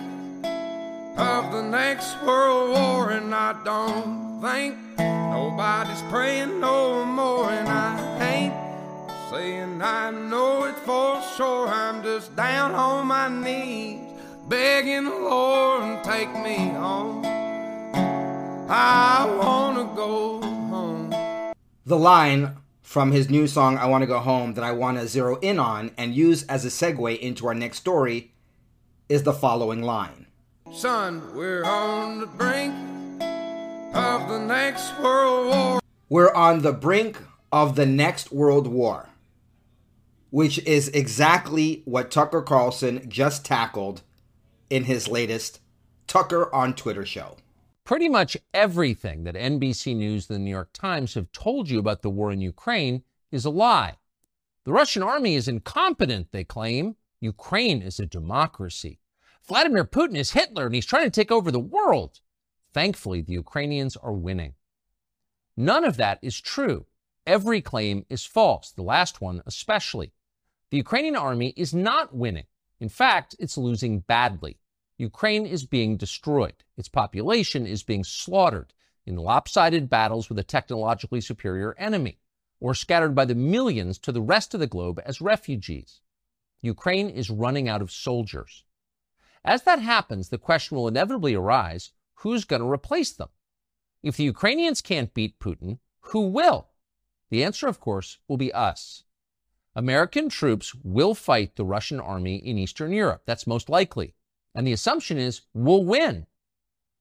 of 1.18 1.50
the 1.52 1.62
next 1.62 2.22
world 2.22 2.70
war, 2.70 3.10
and 3.10 3.34
I 3.34 3.52
don't 3.64 4.40
think 4.40 4.76
nobody's 4.98 6.02
praying 6.02 6.60
no 6.60 7.04
more, 7.04 7.50
and 7.50 7.68
I 7.68 8.24
ain't 8.24 8.54
saying 9.30 9.82
I 9.82 10.10
know 10.10 10.64
it 10.64 10.76
for 10.86 11.20
sure. 11.36 11.66
I'm 11.66 12.02
just 12.04 12.36
down 12.36 12.72
on 12.74 13.06
my 13.08 13.28
knees, 13.28 14.07
begging 14.48 15.04
the 15.04 15.10
Lord 15.10 16.02
take 16.04 16.32
me 16.42 16.56
home. 16.70 17.24
I 18.70 19.26
wanna 19.38 19.84
go 19.94 20.40
home. 20.40 21.10
The 21.84 21.98
line 21.98 22.56
from 22.82 23.12
his 23.12 23.28
new 23.28 23.46
song, 23.46 23.76
I 23.76 23.86
Want 23.86 24.02
to 24.02 24.06
Go 24.06 24.18
Home, 24.18 24.54
that 24.54 24.64
I 24.64 24.72
want 24.72 24.98
to 24.98 25.06
zero 25.06 25.36
in 25.40 25.58
on 25.58 25.90
and 25.98 26.14
use 26.14 26.42
as 26.44 26.64
a 26.64 26.68
segue 26.68 27.18
into 27.18 27.46
our 27.46 27.54
next 27.54 27.78
story 27.78 28.32
is 29.08 29.24
the 29.24 29.32
following 29.32 29.82
line 29.82 30.26
Son, 30.72 31.34
we're 31.34 31.64
on 31.64 32.20
the 32.20 32.26
brink 32.26 32.74
of 33.94 34.28
the 34.28 34.38
next 34.38 34.98
world 34.98 35.54
war. 35.54 35.80
We're 36.08 36.32
on 36.32 36.62
the 36.62 36.72
brink 36.72 37.18
of 37.52 37.76
the 37.76 37.86
next 37.86 38.32
world 38.32 38.66
war, 38.66 39.10
which 40.30 40.58
is 40.60 40.88
exactly 40.88 41.82
what 41.84 42.10
Tucker 42.10 42.42
Carlson 42.42 43.08
just 43.08 43.44
tackled 43.44 44.02
in 44.70 44.84
his 44.84 45.08
latest 45.08 45.60
Tucker 46.06 46.52
on 46.54 46.74
Twitter 46.74 47.04
show. 47.04 47.36
Pretty 47.84 48.08
much 48.08 48.36
everything 48.52 49.24
that 49.24 49.34
NBC 49.34 49.96
News 49.96 50.28
and 50.28 50.36
the 50.36 50.44
New 50.44 50.50
York 50.50 50.72
Times 50.72 51.14
have 51.14 51.32
told 51.32 51.70
you 51.70 51.78
about 51.78 52.02
the 52.02 52.10
war 52.10 52.30
in 52.30 52.40
Ukraine 52.40 53.02
is 53.30 53.44
a 53.44 53.50
lie. 53.50 53.96
The 54.64 54.72
Russian 54.72 55.02
army 55.02 55.34
is 55.34 55.48
incompetent, 55.48 56.32
they 56.32 56.44
claim. 56.44 56.96
Ukraine 57.20 57.82
is 57.82 57.98
a 57.98 58.06
democracy. 58.06 59.00
Vladimir 59.46 59.84
Putin 59.84 60.16
is 60.16 60.32
Hitler 60.32 60.66
and 60.66 60.74
he's 60.74 60.86
trying 60.86 61.06
to 61.06 61.10
take 61.10 61.32
over 61.32 61.50
the 61.50 61.58
world. 61.58 62.20
Thankfully, 62.74 63.22
the 63.22 63.32
Ukrainians 63.32 63.96
are 63.96 64.12
winning. 64.12 64.54
None 65.56 65.84
of 65.84 65.96
that 65.96 66.18
is 66.22 66.40
true. 66.40 66.86
Every 67.26 67.60
claim 67.60 68.04
is 68.08 68.24
false, 68.24 68.70
the 68.70 68.82
last 68.82 69.20
one 69.20 69.42
especially. 69.46 70.12
The 70.70 70.76
Ukrainian 70.76 71.16
army 71.16 71.54
is 71.56 71.74
not 71.74 72.14
winning. 72.14 72.44
In 72.80 72.88
fact, 72.88 73.34
it's 73.38 73.58
losing 73.58 74.00
badly. 74.00 74.58
Ukraine 74.96 75.46
is 75.46 75.64
being 75.64 75.96
destroyed. 75.96 76.64
Its 76.76 76.88
population 76.88 77.66
is 77.66 77.82
being 77.82 78.04
slaughtered 78.04 78.72
in 79.06 79.16
lopsided 79.16 79.88
battles 79.88 80.28
with 80.28 80.38
a 80.38 80.44
technologically 80.44 81.20
superior 81.20 81.74
enemy, 81.78 82.18
or 82.60 82.74
scattered 82.74 83.14
by 83.14 83.24
the 83.24 83.34
millions 83.34 83.98
to 83.98 84.12
the 84.12 84.20
rest 84.20 84.54
of 84.54 84.60
the 84.60 84.66
globe 84.66 85.00
as 85.04 85.20
refugees. 85.20 86.00
Ukraine 86.60 87.08
is 87.08 87.30
running 87.30 87.68
out 87.68 87.80
of 87.80 87.90
soldiers. 87.90 88.64
As 89.44 89.62
that 89.62 89.80
happens, 89.80 90.28
the 90.28 90.38
question 90.38 90.76
will 90.76 90.88
inevitably 90.88 91.34
arise 91.34 91.92
who's 92.16 92.44
going 92.44 92.60
to 92.60 92.70
replace 92.70 93.12
them? 93.12 93.28
If 94.02 94.16
the 94.16 94.24
Ukrainians 94.24 94.82
can't 94.82 95.14
beat 95.14 95.38
Putin, 95.38 95.78
who 96.00 96.28
will? 96.28 96.68
The 97.30 97.44
answer, 97.44 97.66
of 97.68 97.80
course, 97.80 98.18
will 98.26 98.36
be 98.36 98.52
us. 98.52 99.04
American 99.74 100.28
troops 100.28 100.74
will 100.82 101.14
fight 101.14 101.56
the 101.56 101.64
Russian 101.64 102.00
army 102.00 102.36
in 102.36 102.58
Eastern 102.58 102.92
Europe. 102.92 103.22
That's 103.26 103.46
most 103.46 103.68
likely. 103.68 104.14
And 104.54 104.66
the 104.66 104.72
assumption 104.72 105.18
is 105.18 105.42
we'll 105.54 105.84
win. 105.84 106.26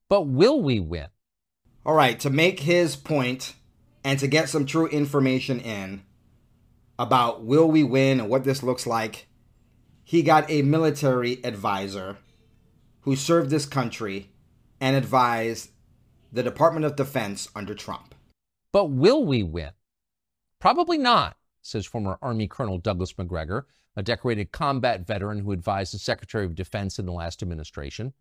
But 0.10 0.24
will 0.24 0.62
we 0.62 0.80
win? 0.80 1.08
All 1.86 1.96
right, 1.96 2.20
to 2.20 2.30
make 2.30 2.60
his 2.60 2.96
point 2.96 3.54
and 4.04 4.20
to 4.20 4.28
get 4.28 4.50
some 4.50 4.66
true 4.66 4.88
information 4.88 5.60
in, 5.60 6.04
about 7.00 7.44
will 7.44 7.70
we 7.70 7.84
win 7.84 8.20
and 8.20 8.30
what 8.30 8.44
this 8.44 8.64
looks 8.64 8.86
like, 8.86 9.28
he 10.04 10.22
got 10.22 10.50
a 10.50 10.62
military 10.62 11.40
advisor 11.44 12.18
who 13.02 13.16
served 13.16 13.50
this 13.50 13.66
country 13.66 14.32
and 14.82 14.96
advised 14.96 15.70
the 16.32 16.44
Department 16.44 16.86
of 16.86 16.96
Defense 16.96 17.50
under 17.56 17.74
Trump. 17.74 18.14
But 18.74 18.86
will 18.86 19.26
we 19.26 19.44
win? 19.44 19.72
Probably 20.60 20.98
not, 20.98 21.37
says 21.68 21.86
former 21.86 22.18
Army 22.22 22.48
Colonel 22.48 22.78
Douglas 22.78 23.18
Macgregor, 23.18 23.68
a 23.96 24.04
decorated 24.04 24.52
combat 24.52 25.06
veteran 25.06 25.40
who 25.40 25.52
advised 25.52 25.94
the 25.94 26.00
Secretary 26.00 26.46
of 26.46 26.56
Defense 26.56 27.00
in 27.00 27.06
the 27.06 27.12
last 27.12 27.42
administration. 27.42 28.14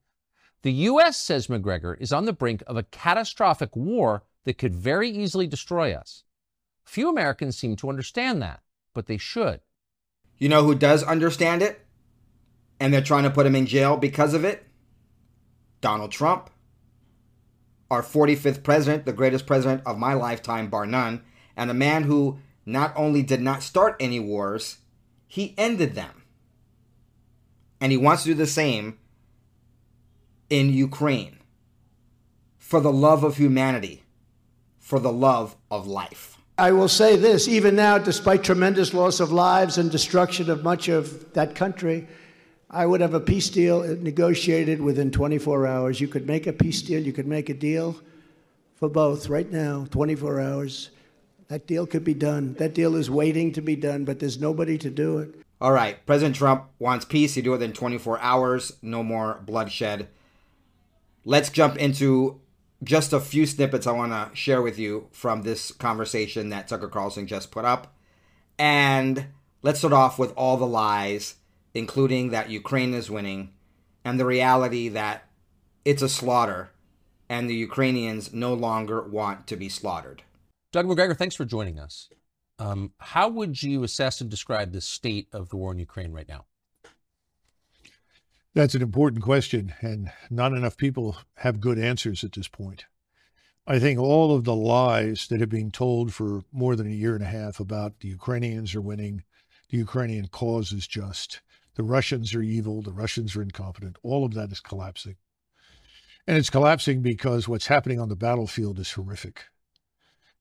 The 0.63 0.73
U.S., 0.73 1.17
says 1.17 1.49
Macgregor, 1.49 1.95
is 1.95 2.13
on 2.13 2.25
the 2.25 2.33
brink 2.33 2.63
of 2.67 2.77
a 2.77 2.83
catastrophic 2.83 3.77
war 3.77 4.25
that 4.45 4.59
could 4.59 4.75
very 4.75 5.11
easily 5.11 5.47
destroy 5.47 5.93
us. 5.93 6.25
Few 6.85 7.09
Americans 7.09 7.57
seem 7.57 7.77
to 7.77 7.89
understand 7.89 8.41
that, 8.43 8.63
but 8.95 9.07
they 9.07 9.19
should. 9.19 9.61
You 10.39 10.49
know 10.49 10.65
who 10.65 10.75
does 10.75 11.03
understand 11.03 11.63
it? 11.63 11.85
And 12.81 12.93
they're 12.93 13.01
trying 13.01 13.25
to 13.25 13.31
put 13.31 13.47
him 13.47 13.57
in 13.57 13.67
jail 13.67 13.97
because 13.97 14.35
of 14.35 14.45
it? 14.45 14.67
Donald 15.81 16.11
Trump. 16.11 16.51
Our 17.91 18.03
45th 18.03 18.63
president, 18.63 19.07
the 19.07 19.13
greatest 19.13 19.47
president 19.47 19.83
of 19.87 19.99
my 19.99 20.15
lifetime, 20.15 20.69
bar 20.69 20.87
none, 20.87 21.23
and 21.57 21.71
a 21.71 21.75
man 21.75 22.05
who 22.05 22.39
not 22.67 22.93
only 22.97 23.23
did 23.23 23.41
not 23.41 23.63
start 23.63 23.97
any 24.01 24.21
wars, 24.21 24.79
he 25.27 25.55
ended 25.57 25.95
them. 25.95 26.25
And 27.81 27.93
he 27.93 27.99
wants 27.99 28.25
to 28.25 28.31
do 28.31 28.35
the 28.35 28.47
same 28.47 28.99
in 30.51 30.73
Ukraine 30.73 31.39
for 32.59 32.81
the 32.81 32.93
love 32.93 33.23
of 33.23 33.37
humanity, 33.37 34.03
for 34.79 34.99
the 34.99 35.13
love 35.13 35.57
of 35.71 35.87
life. 35.87 36.37
I 36.59 36.73
will 36.73 36.89
say 36.89 37.17
this 37.17 37.47
even 37.49 37.77
now, 37.77 37.99
despite 37.99 38.43
tremendous 38.43 38.95
loss 38.95 39.21
of 39.21 39.31
lives 39.31 39.79
and 39.79 39.91
destruction 39.91 40.51
of 40.51 40.65
much 40.65 40.89
of 40.89 41.33
that 41.35 41.55
country, 41.55 42.09
I 42.71 42.87
would 42.87 43.01
have 43.01 43.15
a 43.15 43.21
peace 43.21 43.51
deal 43.51 43.83
negotiated 43.83 44.81
within 44.81 45.11
24 45.11 45.67
hours. 45.67 46.01
You 46.01 46.09
could 46.09 46.27
make 46.27 46.47
a 46.47 46.53
peace 46.53 46.83
deal, 46.83 47.03
you 47.03 47.13
could 47.13 47.27
make 47.27 47.49
a 47.49 47.55
deal 47.55 47.97
for 48.75 48.89
both 48.89 49.29
right 49.29 49.51
now, 49.51 49.87
24 49.91 50.41
hours. 50.41 50.91
That 51.49 51.67
deal 51.67 51.87
could 51.87 52.05
be 52.05 52.15
done. 52.15 52.55
That 52.55 52.75
deal 52.75 52.97
is 52.97 53.09
waiting 53.09 53.53
to 53.53 53.63
be 53.63 53.77
done, 53.77 54.05
but 54.05 54.19
there's 54.19 54.41
nobody 54.41 54.79
to 54.79 54.91
do 54.91 55.19
it. 55.19 55.35
All 55.61 55.73
right, 55.73 56.05
President 56.05 56.37
Trump 56.37 56.65
wants 56.79 57.05
peace. 57.05 57.35
He 57.35 57.43
do 57.43 57.51
it 57.51 57.59
within 57.59 57.73
24 57.73 58.21
hours. 58.21 58.73
No 58.83 59.03
more 59.03 59.41
bloodshed. 59.47 60.09
Let's 61.25 61.51
jump 61.51 61.77
into 61.77 62.41
just 62.83 63.13
a 63.13 63.21
few 63.21 63.47
snippets 63.47 63.87
I 63.87 63.93
want 63.93 64.13
to 64.13 64.37
share 64.37 64.61
with 64.61 64.79
you 64.79 65.09
from 65.13 65.43
this 65.43 65.73
conversation 65.73 66.51
that 66.51 66.69
Tucker 66.69 66.89
Carlson 66.89 67.27
just 67.27 67.51
put 67.51 67.65
up. 67.65 67.95
And 68.59 69.27
let's 69.63 69.79
start 69.79 69.95
off 69.95 70.19
with 70.19 70.33
all 70.37 70.57
the 70.57 70.67
lies, 70.67 71.37
including 71.75 72.31
that 72.31 72.51
Ukraine 72.51 72.93
is 72.93 73.11
winning 73.11 73.53
and 74.05 74.21
the 74.21 74.27
reality 74.27 74.89
that 74.89 75.25
it's 75.85 76.03
a 76.03 76.09
slaughter 76.09 76.71
and 77.29 77.49
the 77.49 77.55
Ukrainians 77.55 78.33
no 78.33 78.55
longer 78.55 79.03
want 79.03 79.47
to 79.49 79.57
be 79.57 79.69
slaughtered. 79.69 80.23
Doug 80.77 80.89
Macgregor, 80.89 81.15
thanks 81.15 81.35
for 81.35 81.47
joining 81.47 81.81
us. 81.81 82.11
Um, 82.59 82.93
how 82.99 83.31
would 83.31 83.63
you 83.63 83.83
assess 83.83 84.21
and 84.21 84.29
describe 84.29 84.73
the 84.73 84.83
state 84.83 85.27
of 85.33 85.49
the 85.49 85.57
war 85.57 85.73
in 85.73 85.79
Ukraine 85.79 86.13
right 86.13 86.29
now? 86.29 86.45
That's 88.53 88.75
an 88.75 88.83
important 88.83 89.23
question, 89.23 89.73
and 89.81 90.13
not 90.29 90.53
enough 90.53 90.77
people 90.77 91.17
have 91.37 91.63
good 91.63 91.79
answers 91.79 92.23
at 92.25 92.33
this 92.33 92.49
point. 92.49 92.85
I 93.67 93.79
think 93.79 93.99
all 93.99 94.37
of 94.37 94.45
the 94.45 94.55
lies 94.55 95.29
that 95.29 95.41
have 95.41 95.49
been 95.49 95.71
told 95.71 96.13
for 96.13 96.45
more 96.53 96.77
than 96.77 96.89
a 96.89 96.95
year 96.95 97.15
and 97.15 97.25
a 97.25 97.27
half 97.27 97.59
about 97.59 98.01
the 98.01 98.09
Ukrainians 98.09 98.75
are 98.75 98.83
winning, 98.83 99.25
the 99.71 99.79
Ukrainian 99.79 100.29
cause 100.29 100.73
is 100.73 100.87
just, 100.87 101.41
the 101.77 101.85
Russians 101.85 102.35
are 102.35 102.43
evil, 102.43 102.83
the 102.83 102.93
Russians 102.93 103.35
are 103.35 103.41
incompetent, 103.41 103.97
all 104.03 104.27
of 104.27 104.35
that 104.35 104.53
is 104.53 104.61
collapsing. 104.61 105.17
And 106.27 106.37
it's 106.37 106.51
collapsing 106.51 107.01
because 107.01 107.49
what's 107.49 107.69
happening 107.69 107.99
on 107.99 108.11
the 108.11 108.15
battlefield 108.15 108.79
is 108.79 108.93
horrific. 108.93 109.47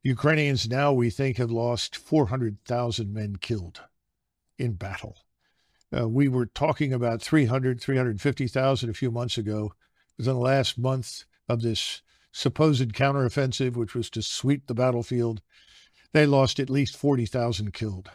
Ukrainians 0.05 0.69
now, 0.69 0.93
we 0.93 1.09
think, 1.09 1.37
have 1.37 1.49
lost 1.49 1.95
400,000 1.95 3.11
men 3.11 3.37
killed 3.37 3.81
in 4.59 4.73
battle. 4.73 5.17
Uh, 5.91 6.07
we 6.07 6.27
were 6.27 6.45
talking 6.45 6.93
about 6.93 7.23
300, 7.23 7.81
350,000 7.81 8.87
a 8.87 8.93
few 8.93 9.09
months 9.09 9.39
ago. 9.39 9.73
Within 10.15 10.35
the 10.35 10.39
last 10.39 10.77
month 10.77 11.23
of 11.49 11.63
this 11.63 12.03
supposed 12.31 12.93
counteroffensive, 12.93 13.75
which 13.75 13.95
was 13.95 14.11
to 14.11 14.21
sweep 14.21 14.67
the 14.67 14.75
battlefield, 14.75 15.41
they 16.13 16.27
lost 16.27 16.59
at 16.59 16.69
least 16.69 16.95
40,000 16.95 17.73
killed. 17.73 18.11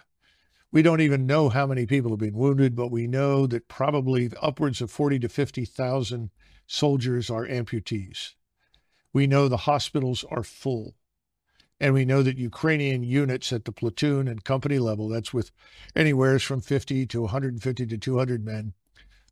We 0.71 0.83
don't 0.83 1.01
even 1.01 1.27
know 1.27 1.49
how 1.49 1.67
many 1.67 1.87
people 1.87 2.13
have 2.13 2.21
been 2.21 2.39
wounded, 2.39 2.77
but 2.77 2.93
we 2.93 3.09
know 3.09 3.49
that 3.49 3.67
probably 3.67 4.31
upwards 4.41 4.81
of 4.81 4.93
40 4.93 5.19
to 5.19 5.29
50,000 5.29 6.31
soldiers 6.69 7.31
are 7.31 7.49
amputees. 7.49 8.35
We 9.13 9.27
know 9.27 9.49
the 9.49 9.57
hospitals 9.57 10.25
are 10.31 10.45
full. 10.45 10.95
And 11.81 11.95
we 11.95 12.05
know 12.05 12.23
that 12.23 12.37
Ukrainian 12.37 13.03
units 13.03 13.53
at 13.55 13.65
the 13.65 13.73
platoon 13.73 14.29
and 14.29 14.45
company 14.45 14.79
level, 14.79 15.09
that's 15.09 15.33
with 15.33 15.51
anywhere 15.97 16.39
from 16.39 16.61
50 16.61 17.07
to 17.07 17.23
150 17.23 17.87
to 17.87 17.97
200 17.97 18.45
men, 18.45 18.75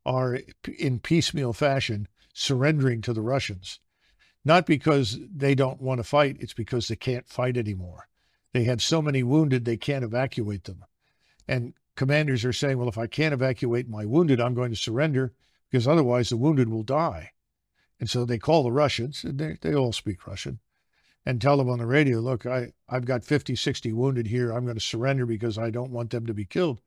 are 0.06 0.38
in 0.78 0.98
piecemeal 0.98 1.52
fashion 1.52 2.08
surrendering 2.32 3.02
to 3.02 3.12
the 3.12 3.20
Russians. 3.20 3.80
Not 4.46 4.64
because 4.64 5.18
they 5.30 5.54
don't 5.54 5.82
want 5.82 5.98
to 5.98 6.04
fight, 6.04 6.38
it's 6.40 6.54
because 6.54 6.88
they 6.88 6.96
can't 6.96 7.28
fight 7.28 7.58
anymore. 7.58 8.08
They 8.54 8.64
have 8.64 8.80
so 8.80 9.02
many 9.02 9.22
wounded, 9.22 9.66
they 9.66 9.76
can't 9.76 10.04
evacuate 10.04 10.64
them. 10.64 10.84
And 11.46 11.74
commanders 11.96 12.46
are 12.46 12.52
saying, 12.54 12.78
well, 12.78 12.88
if 12.88 12.96
I 12.96 13.08
can't 13.08 13.34
evacuate 13.34 13.90
my 13.90 14.06
wounded, 14.06 14.40
I'm 14.40 14.54
going 14.54 14.70
to 14.70 14.76
surrender 14.76 15.34
because 15.70 15.87
otherwise 15.87 16.30
the 16.30 16.38
wounded 16.38 16.70
will 16.70 16.82
die. 16.82 17.32
And 18.00 18.08
so 18.08 18.24
they 18.24 18.38
call 18.38 18.62
the 18.62 18.72
Russians, 18.72 19.22
and 19.22 19.38
they, 19.38 19.58
they 19.61 19.74
all 19.74 19.92
speak 19.92 20.26
Russian 20.26 20.61
and 21.28 21.42
tell 21.42 21.58
them 21.58 21.68
on 21.68 21.78
the 21.78 21.84
radio, 21.84 22.20
look, 22.20 22.46
I, 22.46 22.72
I've 22.88 23.04
got 23.04 23.22
50, 23.22 23.54
60 23.54 23.92
wounded 23.92 24.28
here. 24.28 24.50
I'm 24.50 24.64
going 24.64 24.78
to 24.78 24.80
surrender 24.80 25.26
because 25.26 25.58
I 25.58 25.68
don't 25.68 25.90
want 25.90 26.08
them 26.08 26.24
to 26.24 26.32
be 26.32 26.46
killed. 26.46 26.80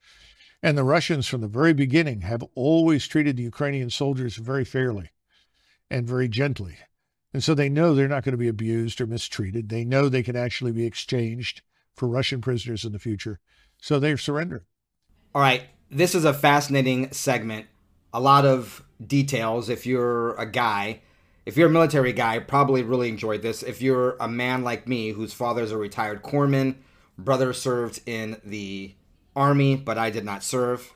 And 0.63 0.75
the 0.75 0.83
Russians, 0.83 1.27
from 1.27 1.41
the 1.41 1.47
very 1.47 1.73
beginning, 1.73 2.21
have 2.21 2.43
always 2.55 3.07
treated 3.07 3.37
the 3.37 3.43
Ukrainian 3.43 3.91
soldiers 3.91 4.37
very 4.37 4.65
fairly 4.65 5.11
and 5.91 6.07
very 6.07 6.27
gently. 6.27 6.79
And 7.35 7.43
so 7.43 7.53
they 7.53 7.69
know 7.69 7.93
they're 7.93 8.07
not 8.07 8.23
going 8.23 8.31
to 8.33 8.37
be 8.37 8.47
abused 8.47 8.99
or 8.99 9.05
mistreated. 9.05 9.69
They 9.69 9.85
know 9.85 10.09
they 10.09 10.23
can 10.23 10.35
actually 10.35 10.71
be 10.71 10.87
exchanged 10.87 11.61
for 11.93 12.07
Russian 12.07 12.41
prisoners 12.41 12.83
in 12.83 12.93
the 12.93 12.99
future. 12.99 13.39
So 13.77 13.99
they're 13.99 14.17
surrendering. 14.17 14.63
All 15.35 15.41
right. 15.43 15.65
This 15.91 16.15
is 16.15 16.25
a 16.25 16.33
fascinating 16.33 17.11
segment. 17.11 17.67
A 18.11 18.19
lot 18.19 18.47
of 18.47 18.83
details 19.05 19.69
if 19.69 19.85
you're 19.85 20.33
a 20.33 20.47
guy 20.47 21.01
if 21.45 21.57
you're 21.57 21.69
a 21.69 21.71
military 21.71 22.13
guy, 22.13 22.39
probably 22.39 22.83
really 22.83 23.09
enjoyed 23.09 23.41
this. 23.41 23.63
If 23.63 23.81
you're 23.81 24.15
a 24.19 24.27
man 24.27 24.63
like 24.63 24.87
me, 24.87 25.11
whose 25.11 25.33
father's 25.33 25.71
a 25.71 25.77
retired 25.77 26.21
corpsman, 26.21 26.75
brother 27.17 27.53
served 27.53 28.01
in 28.05 28.39
the 28.43 28.93
army, 29.35 29.75
but 29.75 29.97
I 29.97 30.09
did 30.09 30.25
not 30.25 30.43
serve. 30.43 30.93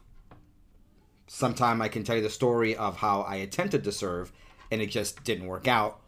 Sometime 1.28 1.82
I 1.82 1.88
can 1.88 2.04
tell 2.04 2.16
you 2.16 2.22
the 2.22 2.30
story 2.30 2.76
of 2.76 2.98
how 2.98 3.22
I 3.22 3.36
attempted 3.38 3.84
to 3.84 3.92
serve 3.92 4.32
and 4.72 4.82
it 4.82 4.88
just 4.88 5.24
didn't 5.24 5.48
work 5.48 5.68
out. 5.68 6.00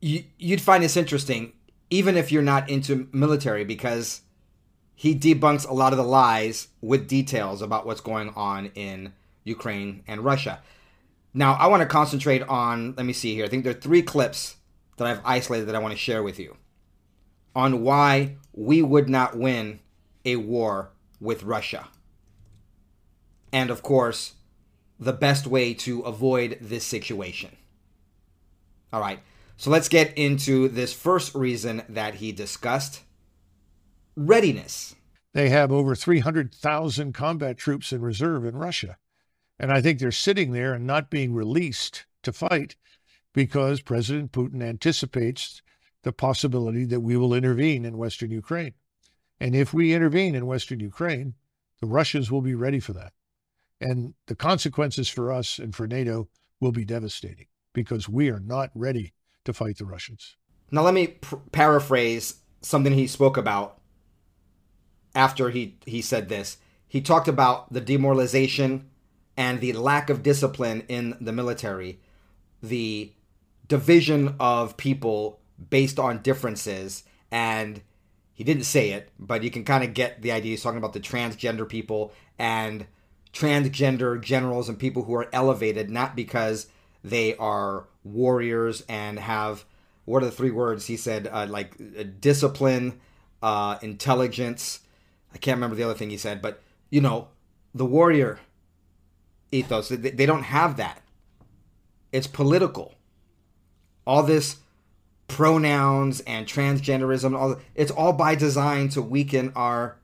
You, 0.00 0.24
you'd 0.38 0.60
find 0.60 0.84
this 0.84 0.96
interesting, 0.96 1.52
even 1.90 2.16
if 2.16 2.30
you're 2.30 2.42
not 2.42 2.68
into 2.68 3.08
military, 3.12 3.64
because 3.64 4.20
he 4.94 5.14
debunks 5.14 5.68
a 5.68 5.72
lot 5.72 5.92
of 5.92 5.96
the 5.96 6.04
lies 6.04 6.68
with 6.80 7.08
details 7.08 7.62
about 7.62 7.86
what's 7.86 8.00
going 8.00 8.30
on 8.30 8.66
in 8.74 9.12
Ukraine 9.44 10.02
and 10.06 10.20
Russia. 10.20 10.60
Now, 11.34 11.54
I 11.54 11.66
want 11.66 11.80
to 11.82 11.86
concentrate 11.86 12.42
on, 12.42 12.94
let 12.96 13.04
me 13.04 13.12
see 13.12 13.34
here. 13.34 13.44
I 13.44 13.48
think 13.48 13.64
there 13.64 13.72
are 13.72 13.80
three 13.80 14.02
clips 14.02 14.56
that 14.96 15.08
I've 15.08 15.20
isolated 15.24 15.66
that 15.66 15.74
I 15.74 15.80
want 15.80 15.92
to 15.92 15.98
share 15.98 16.22
with 16.22 16.38
you 16.38 16.56
on 17.56 17.82
why 17.82 18.36
we 18.52 18.82
would 18.82 19.08
not 19.08 19.36
win 19.36 19.80
a 20.24 20.36
war 20.36 20.92
with 21.20 21.42
Russia. 21.42 21.88
And 23.52 23.70
of 23.70 23.82
course, 23.82 24.34
the 24.98 25.12
best 25.12 25.46
way 25.46 25.74
to 25.74 26.00
avoid 26.02 26.58
this 26.60 26.84
situation. 26.84 27.56
All 28.92 29.00
right, 29.00 29.20
so 29.56 29.70
let's 29.70 29.88
get 29.88 30.16
into 30.16 30.68
this 30.68 30.92
first 30.92 31.34
reason 31.34 31.82
that 31.88 32.16
he 32.16 32.30
discussed 32.30 33.00
readiness. 34.16 34.94
They 35.32 35.48
have 35.48 35.72
over 35.72 35.96
300,000 35.96 37.12
combat 37.12 37.58
troops 37.58 37.92
in 37.92 38.02
reserve 38.02 38.44
in 38.44 38.56
Russia. 38.56 38.96
And 39.58 39.72
I 39.72 39.80
think 39.80 39.98
they're 39.98 40.12
sitting 40.12 40.52
there 40.52 40.74
and 40.74 40.86
not 40.86 41.10
being 41.10 41.32
released 41.32 42.06
to 42.22 42.32
fight 42.32 42.76
because 43.32 43.80
President 43.80 44.32
Putin 44.32 44.62
anticipates 44.62 45.62
the 46.02 46.12
possibility 46.12 46.84
that 46.84 47.00
we 47.00 47.16
will 47.16 47.34
intervene 47.34 47.84
in 47.84 47.96
Western 47.96 48.30
Ukraine. 48.30 48.74
And 49.40 49.54
if 49.54 49.74
we 49.74 49.94
intervene 49.94 50.34
in 50.34 50.46
Western 50.46 50.80
Ukraine, 50.80 51.34
the 51.80 51.86
Russians 51.86 52.30
will 52.30 52.42
be 52.42 52.54
ready 52.54 52.80
for 52.80 52.92
that. 52.92 53.12
And 53.80 54.14
the 54.26 54.36
consequences 54.36 55.08
for 55.08 55.32
us 55.32 55.58
and 55.58 55.74
for 55.74 55.86
NATO 55.86 56.28
will 56.60 56.72
be 56.72 56.84
devastating 56.84 57.46
because 57.72 58.08
we 58.08 58.30
are 58.30 58.40
not 58.40 58.70
ready 58.74 59.12
to 59.44 59.52
fight 59.52 59.78
the 59.78 59.84
Russians. 59.84 60.36
Now, 60.70 60.82
let 60.82 60.94
me 60.94 61.08
pr- 61.08 61.36
paraphrase 61.52 62.36
something 62.62 62.92
he 62.92 63.06
spoke 63.06 63.36
about 63.36 63.80
after 65.14 65.50
he, 65.50 65.76
he 65.84 66.00
said 66.00 66.28
this, 66.28 66.58
he 66.88 67.00
talked 67.00 67.28
about 67.28 67.72
the 67.72 67.80
demoralization 67.80 68.88
and 69.36 69.60
the 69.60 69.72
lack 69.72 70.10
of 70.10 70.22
discipline 70.22 70.84
in 70.88 71.16
the 71.20 71.32
military, 71.32 71.98
the 72.62 73.12
division 73.68 74.36
of 74.38 74.76
people 74.76 75.40
based 75.70 75.98
on 75.98 76.22
differences. 76.22 77.04
And 77.30 77.82
he 78.32 78.44
didn't 78.44 78.64
say 78.64 78.90
it, 78.90 79.10
but 79.18 79.42
you 79.42 79.50
can 79.50 79.64
kind 79.64 79.84
of 79.84 79.94
get 79.94 80.22
the 80.22 80.32
idea. 80.32 80.50
He's 80.50 80.62
talking 80.62 80.78
about 80.78 80.92
the 80.92 81.00
transgender 81.00 81.68
people 81.68 82.12
and 82.38 82.86
transgender 83.32 84.20
generals 84.20 84.68
and 84.68 84.78
people 84.78 85.04
who 85.04 85.14
are 85.14 85.28
elevated, 85.32 85.90
not 85.90 86.14
because 86.14 86.68
they 87.04 87.36
are 87.36 87.86
warriors 88.02 88.82
and 88.88 89.18
have 89.18 89.64
what 90.06 90.22
are 90.22 90.26
the 90.26 90.32
three 90.32 90.50
words 90.50 90.86
he 90.86 90.96
said 90.96 91.28
uh, 91.30 91.46
like 91.48 91.74
uh, 91.98 92.04
discipline 92.20 93.00
uh, 93.42 93.78
intelligence 93.82 94.80
i 95.32 95.38
can't 95.38 95.56
remember 95.56 95.76
the 95.76 95.82
other 95.82 95.94
thing 95.94 96.10
he 96.10 96.16
said 96.16 96.42
but 96.42 96.62
you 96.90 97.00
know 97.00 97.28
the 97.74 97.84
warrior 97.84 98.38
ethos 99.54 99.88
they, 99.88 100.26
don't 100.26 100.42
have 100.42 100.76
that. 100.76 101.00
It's 102.12 102.26
political. 102.26 102.94
All 104.06 104.22
this 104.22 104.56
pronouns 105.26 106.20
and 106.20 106.46
transgenderism 106.46 107.34
all 107.34 107.56
it's 107.74 107.90
all 107.90 108.12
by 108.12 108.34
design 108.34 108.88
to 108.90 109.00
weaken 109.00 109.52
our 109.56 109.96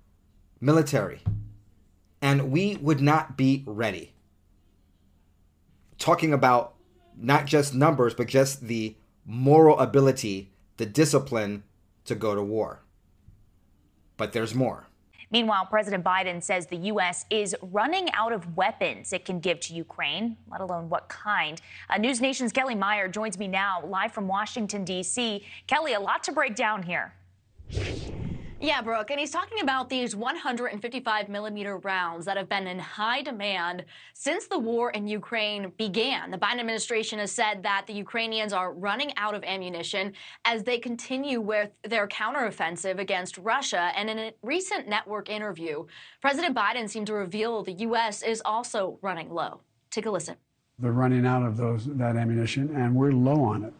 military. 0.61 1.21
And 2.23 2.51
we 2.51 2.77
would 2.77 3.01
not 3.01 3.37
be 3.37 3.63
ready. 3.67 4.13
Talking 5.99 6.33
about 6.33 6.75
not 7.17 7.45
just 7.45 7.75
numbers 7.75 8.15
but 8.15 8.29
just 8.29 8.63
the 8.63 8.97
moral 9.27 9.79
ability 9.79 10.51
the 10.79 10.87
discipline 10.87 11.63
to 12.07 12.15
go 12.15 12.35
to 12.35 12.43
war. 12.43 12.81
But 14.17 14.33
there's 14.33 14.55
more 14.55 14.87
Meanwhile, 15.31 15.67
President 15.67 16.05
Biden 16.05 16.43
says 16.43 16.67
the 16.67 16.77
U.S. 16.77 17.25
is 17.31 17.55
running 17.63 18.11
out 18.13 18.33
of 18.33 18.57
weapons 18.57 19.13
it 19.13 19.25
can 19.25 19.39
give 19.39 19.61
to 19.61 19.75
Ukraine, 19.75 20.37
let 20.51 20.61
alone 20.61 20.89
what 20.89 21.09
kind. 21.09 21.61
Uh, 21.89 21.99
News 21.99 22.21
Nation's 22.21 22.53
Kelly 22.53 22.75
Meyer 22.75 23.09
joins 23.09 23.39
me 23.39 23.47
now 23.47 23.85
live 23.87 24.13
from 24.13 24.27
Washington, 24.27 24.85
D.C. 24.85 25.45
Kelly, 25.67 25.95
a 25.95 26.01
lot 26.01 26.25
to 26.25 26.33
break 26.33 26.55
down 26.57 26.83
here. 26.83 27.15
Yeah, 28.63 28.83
Brooke, 28.83 29.11
and 29.11 29.19
he's 29.19 29.31
talking 29.31 29.63
about 29.63 29.89
these 29.89 30.15
155 30.15 31.31
millimeter 31.31 31.79
rounds 31.79 32.27
that 32.27 32.37
have 32.37 32.51
been 32.51 32.67
in 32.67 32.79
high 32.79 33.23
demand 33.23 33.87
since 34.13 34.49
the 34.49 34.59
war 34.59 34.91
in 34.91 35.09
Ukraine 35.09 35.73
began. 35.79 36.31
The 36.31 36.37
Biden 36.37 36.61
administration 36.61 37.21
has 37.21 37.33
said 37.33 37.63
that 37.63 37.87
the 37.87 37.95
Ukrainians 37.95 38.53
are 38.53 38.75
running 38.75 39.13
out 39.17 39.35
of 39.35 39.45
ammunition 39.45 40.13
as 40.45 40.63
they 40.63 40.77
continue 40.77 41.41
with 41.41 41.71
their 41.85 42.07
counteroffensive 42.07 42.99
against 42.99 43.39
Russia. 43.39 43.93
And 43.97 44.11
in 44.11 44.19
a 44.19 44.35
recent 44.43 44.87
network 44.87 45.31
interview, 45.31 45.87
President 46.21 46.55
Biden 46.55 46.87
seemed 46.87 47.07
to 47.07 47.15
reveal 47.15 47.63
the 47.63 47.73
U.S. 47.73 48.23
is 48.23 48.43
also 48.45 48.99
running 49.01 49.31
low. 49.31 49.63
Take 49.91 50.05
a 50.05 50.11
listen. 50.11 50.37
They're 50.79 50.93
running 50.93 51.25
out 51.25 51.45
of 51.45 51.57
those 51.57 51.87
that 51.87 52.15
ammunition, 52.15 52.77
and 52.77 52.95
we're 52.95 53.13
low 53.13 53.43
on 53.43 53.65
it. 53.65 53.73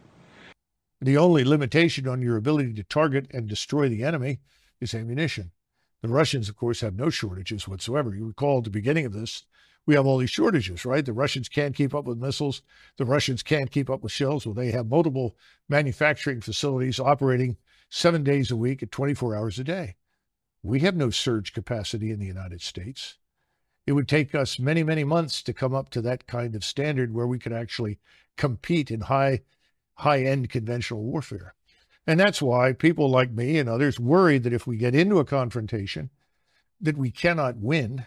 The 1.01 1.17
only 1.17 1.43
limitation 1.43 2.07
on 2.07 2.23
your 2.23 2.35
ability 2.35 2.73
to 2.73 2.83
target 2.83 3.27
and 3.31 3.47
destroy 3.47 3.87
the 3.87 4.03
enemy 4.03 4.39
is 4.81 4.93
ammunition. 4.93 5.51
The 6.01 6.09
Russians, 6.09 6.49
of 6.49 6.55
course, 6.55 6.81
have 6.81 6.95
no 6.95 7.09
shortages 7.09 7.67
whatsoever. 7.67 8.13
You 8.15 8.25
recall 8.25 8.57
at 8.57 8.63
the 8.65 8.69
beginning 8.71 9.05
of 9.05 9.13
this, 9.13 9.43
we 9.85 9.95
have 9.95 10.05
all 10.05 10.17
these 10.17 10.31
shortages, 10.31 10.85
right? 10.85 11.05
The 11.05 11.13
Russians 11.13 11.47
can't 11.47 11.75
keep 11.75 11.93
up 11.93 12.05
with 12.05 12.17
missiles. 12.17 12.61
The 12.97 13.05
Russians 13.05 13.43
can't 13.43 13.71
keep 13.71 13.89
up 13.89 14.01
with 14.03 14.11
shells. 14.11 14.45
Well, 14.45 14.53
they 14.55 14.71
have 14.71 14.87
multiple 14.87 15.35
manufacturing 15.69 16.41
facilities 16.41 16.99
operating 16.99 17.57
seven 17.89 18.23
days 18.23 18.51
a 18.51 18.55
week 18.55 18.83
at 18.83 18.91
24 18.91 19.35
hours 19.35 19.59
a 19.59 19.63
day. 19.63 19.95
We 20.63 20.81
have 20.81 20.95
no 20.95 21.09
surge 21.09 21.53
capacity 21.53 22.11
in 22.11 22.19
the 22.19 22.25
United 22.25 22.61
States. 22.61 23.17
It 23.87 23.93
would 23.93 24.07
take 24.07 24.35
us 24.35 24.59
many, 24.59 24.83
many 24.83 25.03
months 25.03 25.41
to 25.43 25.53
come 25.53 25.73
up 25.73 25.89
to 25.89 26.01
that 26.01 26.27
kind 26.27 26.55
of 26.55 26.63
standard 26.63 27.13
where 27.13 27.27
we 27.27 27.39
could 27.39 27.53
actually 27.53 27.99
compete 28.37 28.91
in 28.91 29.01
high, 29.01 29.41
high 29.95 30.23
end 30.23 30.49
conventional 30.49 31.03
warfare. 31.03 31.55
And 32.07 32.19
that's 32.19 32.41
why 32.41 32.73
people 32.73 33.09
like 33.09 33.31
me 33.31 33.59
and 33.59 33.69
others 33.69 33.99
worry 33.99 34.37
that 34.39 34.53
if 34.53 34.65
we 34.65 34.77
get 34.77 34.95
into 34.95 35.19
a 35.19 35.25
confrontation, 35.25 36.09
that 36.79 36.97
we 36.97 37.11
cannot 37.11 37.57
win 37.57 38.05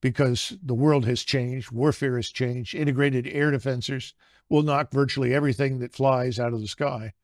because 0.00 0.56
the 0.62 0.74
world 0.74 1.06
has 1.06 1.22
changed, 1.22 1.70
warfare 1.70 2.16
has 2.16 2.28
changed, 2.28 2.74
integrated 2.74 3.26
air 3.26 3.50
defenses 3.50 4.14
will 4.48 4.62
knock 4.62 4.92
virtually 4.92 5.34
everything 5.34 5.78
that 5.78 5.94
flies 5.94 6.38
out 6.38 6.52
of 6.52 6.60
the 6.60 6.68
sky, 6.68 7.14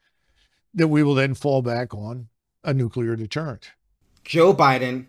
that 0.75 0.89
we 0.89 1.03
will 1.03 1.15
then 1.15 1.35
fall 1.35 1.63
back 1.63 1.95
on 1.95 2.29
a 2.65 2.73
nuclear 2.73 3.17
deterrent. 3.17 3.73
Joe 4.25 4.55
Biden 4.55 5.07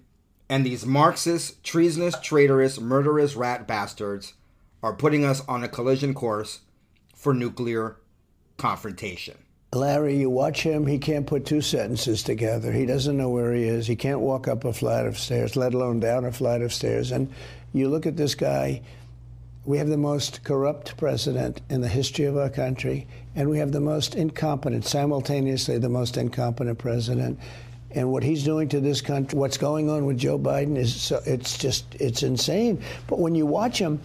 and 0.50 0.66
these 0.66 0.86
Marxist, 0.86 1.64
treasonous, 1.64 2.20
traitorous, 2.20 2.80
murderous 2.80 3.36
rat 3.36 3.68
bastards 3.68 4.34
are 4.84 4.94
putting 4.94 5.24
us 5.24 5.42
on 5.48 5.64
a 5.64 5.70
collision 5.70 6.14
course 6.14 6.62
for 7.16 7.34
nuclear 7.34 7.98
confrontation. 8.58 9.38
Larry, 9.74 10.18
you 10.18 10.30
watch 10.30 10.64
him, 10.64 10.86
he 10.86 10.98
can't 10.98 11.26
put 11.26 11.46
two 11.46 11.62
sentences 11.62 12.24
together. 12.24 12.74
He 12.74 12.86
doesn't 12.86 13.16
know 13.16 13.30
where 13.30 13.54
he 13.54 13.64
is. 13.64 13.88
He 13.88 13.96
can't 13.96 14.20
walk 14.20 14.50
up 14.50 14.66
a 14.66 14.74
flight 14.74 15.06
of 15.06 15.18
stairs, 15.18 15.56
let 15.56 15.74
alone 15.74 16.02
down 16.02 16.26
a 16.26 16.32
flight 16.34 16.62
of 16.62 16.74
stairs. 16.74 17.12
And 17.12 17.32
you 17.72 17.88
look 17.88 18.06
at 18.06 18.18
this 18.18 18.36
guy, 18.36 18.82
we 19.64 19.78
have 19.78 19.88
the 19.88 19.96
most 19.96 20.44
corrupt 20.44 20.98
president 20.98 21.62
in 21.70 21.80
the 21.80 21.88
history 21.88 22.26
of 22.26 22.36
our 22.36 22.50
country, 22.50 23.08
and 23.34 23.50
we 23.50 23.60
have 23.60 23.72
the 23.72 23.80
most 23.80 24.14
incompetent, 24.14 24.84
simultaneously, 24.84 25.78
the 25.78 25.88
most 25.88 26.18
incompetent 26.18 26.78
president. 26.78 27.40
And 27.92 28.12
what 28.12 28.24
he's 28.24 28.44
doing 28.44 28.68
to 28.70 28.82
this 28.82 29.00
country, 29.00 29.40
what's 29.40 29.58
going 29.58 29.90
on 29.90 30.06
with 30.06 30.18
Joe 30.18 30.38
Biden 30.38 30.76
is 30.76 30.94
so, 30.94 31.22
it's 31.26 31.58
just, 31.58 31.96
it's 31.96 32.24
insane. 32.24 32.84
But 33.08 33.20
when 33.20 33.36
you 33.36 33.46
watch 33.46 33.80
him, 33.80 34.02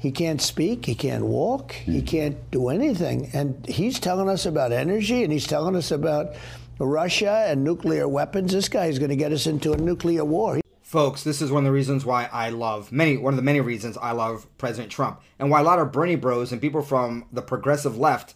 he 0.00 0.10
can't 0.10 0.40
speak, 0.40 0.86
he 0.86 0.94
can't 0.94 1.26
walk, 1.26 1.72
he 1.72 2.00
hmm. 2.00 2.06
can't 2.06 2.50
do 2.50 2.70
anything. 2.70 3.28
And 3.34 3.66
he's 3.66 4.00
telling 4.00 4.30
us 4.30 4.46
about 4.46 4.72
energy 4.72 5.22
and 5.22 5.30
he's 5.30 5.46
telling 5.46 5.76
us 5.76 5.90
about 5.90 6.34
Russia 6.78 7.44
and 7.48 7.62
nuclear 7.62 8.08
weapons. 8.08 8.52
This 8.52 8.70
guy 8.70 8.86
is 8.86 8.98
going 8.98 9.10
to 9.10 9.16
get 9.16 9.30
us 9.30 9.46
into 9.46 9.74
a 9.74 9.76
nuclear 9.76 10.24
war. 10.24 10.58
Folks, 10.80 11.22
this 11.22 11.42
is 11.42 11.52
one 11.52 11.64
of 11.64 11.66
the 11.66 11.72
reasons 11.72 12.06
why 12.06 12.30
I 12.32 12.48
love 12.48 12.90
many 12.90 13.18
one 13.18 13.34
of 13.34 13.36
the 13.36 13.42
many 13.42 13.60
reasons 13.60 13.98
I 13.98 14.12
love 14.12 14.46
President 14.56 14.90
Trump 14.90 15.20
and 15.38 15.50
why 15.50 15.60
a 15.60 15.64
lot 15.64 15.78
of 15.78 15.92
Bernie 15.92 16.16
bros 16.16 16.50
and 16.50 16.62
people 16.62 16.80
from 16.80 17.26
the 17.30 17.42
progressive 17.42 17.98
left 17.98 18.32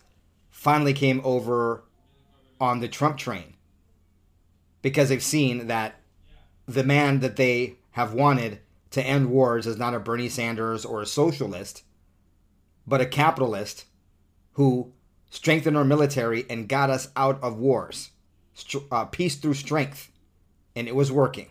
finally 0.51 0.93
came 0.93 1.23
over 1.25 1.83
on 2.61 2.81
the 2.81 2.89
Trump 2.89 3.17
train. 3.17 3.55
Because 4.83 5.09
they've 5.09 5.23
seen 5.23 5.69
that 5.69 5.95
the 6.69 6.85
man 6.85 7.21
that 7.21 7.37
they 7.37 7.77
have 7.93 8.13
wanted 8.13 8.61
to 8.95 9.07
end 9.07 9.31
wars 9.31 9.67
is 9.67 9.77
not 9.77 9.95
a 9.95 10.01
Bernie 10.01 10.29
Sanders 10.29 10.85
or 10.85 11.03
a 11.03 11.07
socialist, 11.07 11.83
but 12.87 13.01
a 13.01 13.07
capitalist 13.07 13.85
who 14.53 14.93
strengthened 15.31 15.77
our 15.77 15.85
military 15.85 16.47
and 16.49 16.69
got 16.69 16.91
us 16.91 17.09
out 17.17 17.43
of 17.43 17.59
wars. 17.59 18.11
Uh, 18.91 19.05
peace 19.07 19.37
through 19.37 19.55
strength. 19.55 20.11
And 20.77 20.89
it 20.89 20.95
was 20.95 21.13
working. 21.13 21.51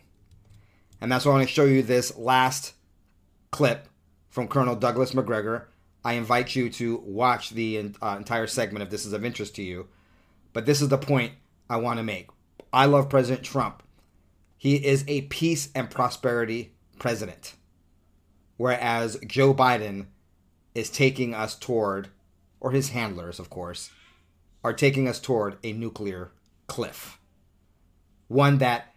And 1.00 1.12
that's 1.12 1.26
why 1.26 1.32
I 1.32 1.36
want 1.36 1.48
to 1.48 1.54
show 1.54 1.66
you 1.66 1.82
this 1.82 2.18
last 2.18 2.74
clip 3.52 3.88
from 4.30 4.48
Colonel 4.48 4.76
Douglas 4.76 5.14
Macgregor. 5.14 5.68
I 6.04 6.14
invite 6.14 6.56
you 6.56 6.70
to 6.72 6.98
watch 7.06 7.52
the 7.52 7.92
uh, 8.02 8.16
entire 8.18 8.48
segment 8.48 8.84
if 8.84 8.90
this 8.90 9.06
is 9.06 9.14
of 9.14 9.24
interest 9.24 9.56
to 9.56 9.64
you. 9.64 9.88
But 10.54 10.66
this 10.66 10.82
is 10.82 10.90
the 10.90 10.98
point 10.98 11.34
I 11.70 11.78
want 11.78 11.98
to 11.98 12.04
make. 12.04 12.30
I 12.72 12.86
love 12.86 13.10
President 13.10 13.46
Trump. 13.46 13.84
He 14.58 14.76
is 14.76 15.04
a 15.08 15.22
peace 15.24 15.70
and 15.76 15.90
prosperity 15.90 16.74
president. 17.04 17.56
Whereas 18.56 19.20
Joe 19.28 19.54
Biden 19.54 20.06
is 20.74 20.90
taking 20.90 21.34
us 21.34 21.54
toward, 21.54 22.08
or 22.62 22.72
his 22.72 22.92
handlers, 22.92 23.40
of 23.40 23.50
course, 23.50 23.90
are 24.64 24.72
taking 24.72 25.06
us 25.10 25.20
toward 25.20 25.58
a 25.66 25.74
nuclear 25.74 26.32
cliff. 26.68 27.20
One 28.30 28.60
that 28.60 28.96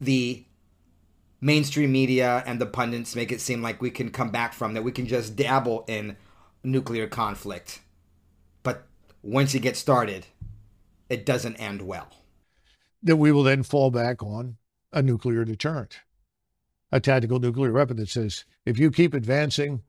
the 0.00 0.44
mainstream 1.40 1.90
media 1.90 2.44
and 2.46 2.60
the 2.60 2.66
pundits 2.66 3.16
make 3.16 3.32
it 3.32 3.40
seem 3.40 3.60
like 3.60 3.82
we 3.82 3.90
can 3.90 4.12
come 4.12 4.30
back 4.30 4.52
from, 4.52 4.74
that 4.74 4.84
we 4.84 4.92
can 4.92 5.08
just 5.08 5.34
dabble 5.34 5.84
in 5.88 6.16
nuclear 6.62 7.08
conflict. 7.08 7.80
But 8.62 8.86
once 9.20 9.52
you 9.52 9.58
get 9.58 9.76
started, 9.76 10.26
it 11.08 11.26
doesn't 11.26 11.56
end 11.56 11.82
well. 11.82 12.06
That 13.02 13.16
we 13.16 13.32
will 13.32 13.42
then 13.42 13.64
fall 13.64 13.90
back 13.90 14.22
on 14.22 14.58
a 14.92 15.02
nuclear 15.02 15.44
deterrent 15.44 15.98
a 16.92 17.00
tactical 17.00 17.40
nuclear 17.40 17.72
weapon 17.72 17.96
that 17.96 18.10
says, 18.10 18.44
if 18.66 18.78
you 18.78 18.90
keep 18.90 19.14
advancing, 19.14 19.82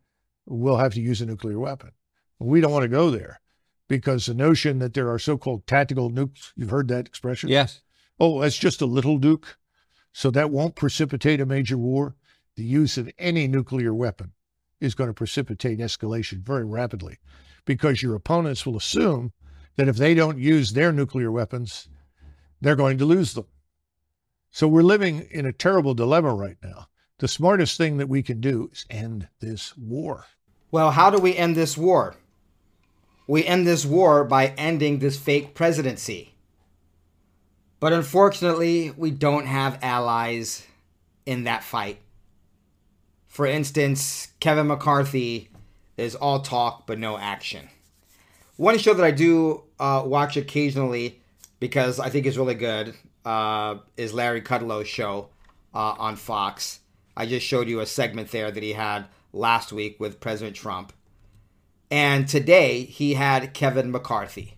we'll 0.45 0.77
have 0.77 0.93
to 0.93 1.01
use 1.01 1.21
a 1.21 1.25
nuclear 1.25 1.59
weapon. 1.59 1.91
We 2.39 2.61
don't 2.61 2.71
want 2.71 2.83
to 2.83 2.89
go 2.89 3.09
there 3.09 3.41
because 3.87 4.25
the 4.25 4.33
notion 4.33 4.79
that 4.79 4.93
there 4.93 5.09
are 5.09 5.19
so 5.19 5.37
called 5.37 5.67
tactical 5.67 6.09
nukes, 6.09 6.53
you've 6.55 6.69
heard 6.69 6.87
that 6.87 7.05
expression? 7.05 7.49
Yes. 7.49 7.81
Oh, 8.19 8.41
that's 8.41 8.57
just 8.57 8.81
a 8.81 8.85
little 8.85 9.19
nuke. 9.19 9.55
So 10.13 10.31
that 10.31 10.51
won't 10.51 10.75
precipitate 10.75 11.41
a 11.41 11.45
major 11.45 11.77
war. 11.77 12.15
The 12.55 12.63
use 12.63 12.97
of 12.97 13.11
any 13.17 13.47
nuclear 13.47 13.93
weapon 13.93 14.31
is 14.79 14.95
going 14.95 15.09
to 15.09 15.13
precipitate 15.13 15.79
escalation 15.79 16.39
very 16.41 16.65
rapidly 16.65 17.17
because 17.65 18.03
your 18.03 18.15
opponents 18.15 18.65
will 18.65 18.77
assume 18.77 19.33
that 19.75 19.87
if 19.87 19.97
they 19.97 20.13
don't 20.13 20.37
use 20.37 20.73
their 20.73 20.91
nuclear 20.91 21.31
weapons, 21.31 21.87
they're 22.61 22.75
going 22.75 22.97
to 22.99 23.05
lose 23.05 23.33
them. 23.33 23.47
So 24.51 24.67
we're 24.67 24.83
living 24.83 25.27
in 25.31 25.45
a 25.45 25.53
terrible 25.53 25.95
dilemma 25.95 26.33
right 26.33 26.57
now. 26.61 26.87
The 27.23 27.29
smartest 27.29 27.77
thing 27.77 27.95
that 27.99 28.09
we 28.09 28.21
can 28.21 28.41
do 28.41 28.69
is 28.73 28.85
end 28.89 29.29
this 29.39 29.77
war. 29.77 30.25
Well, 30.71 30.91
how 30.91 31.09
do 31.09 31.19
we 31.19 31.37
end 31.37 31.55
this 31.55 31.77
war? 31.77 32.17
We 33.27 33.45
end 33.45 33.65
this 33.65 33.85
war 33.85 34.25
by 34.25 34.47
ending 34.57 34.99
this 34.99 35.17
fake 35.17 35.55
presidency. 35.55 36.33
But 37.79 37.93
unfortunately, 37.93 38.91
we 38.97 39.09
don't 39.09 39.45
have 39.45 39.79
allies 39.81 40.67
in 41.25 41.45
that 41.45 41.63
fight. 41.63 42.01
For 43.29 43.45
instance, 43.45 44.33
Kevin 44.41 44.67
McCarthy 44.67 45.49
is 45.95 46.15
all 46.15 46.41
talk 46.41 46.85
but 46.85 46.99
no 46.99 47.17
action. 47.17 47.69
One 48.57 48.77
show 48.77 48.93
that 48.93 49.05
I 49.05 49.11
do 49.11 49.63
uh, 49.79 50.03
watch 50.05 50.35
occasionally 50.35 51.21
because 51.61 52.01
I 52.01 52.09
think 52.09 52.25
is 52.25 52.37
really 52.37 52.55
good 52.55 52.95
uh, 53.23 53.75
is 53.95 54.13
Larry 54.13 54.41
Kudlow's 54.41 54.89
show 54.89 55.29
uh, 55.73 55.95
on 55.97 56.17
Fox. 56.17 56.81
I 57.15 57.25
just 57.25 57.45
showed 57.45 57.69
you 57.69 57.79
a 57.79 57.85
segment 57.85 58.31
there 58.31 58.51
that 58.51 58.63
he 58.63 58.73
had 58.73 59.05
last 59.31 59.71
week 59.71 59.99
with 59.99 60.19
President 60.19 60.55
Trump. 60.55 60.93
And 61.91 62.27
today 62.27 62.83
he 62.83 63.13
had 63.13 63.53
Kevin 63.53 63.91
McCarthy. 63.91 64.57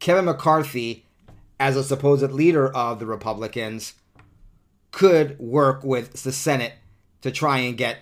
Kevin 0.00 0.24
McCarthy, 0.24 1.06
as 1.58 1.76
a 1.76 1.84
supposed 1.84 2.30
leader 2.32 2.68
of 2.68 2.98
the 2.98 3.06
Republicans, 3.06 3.94
could 4.90 5.38
work 5.38 5.84
with 5.84 6.22
the 6.22 6.32
Senate 6.32 6.74
to 7.22 7.30
try 7.30 7.58
and 7.58 7.76
get 7.76 7.98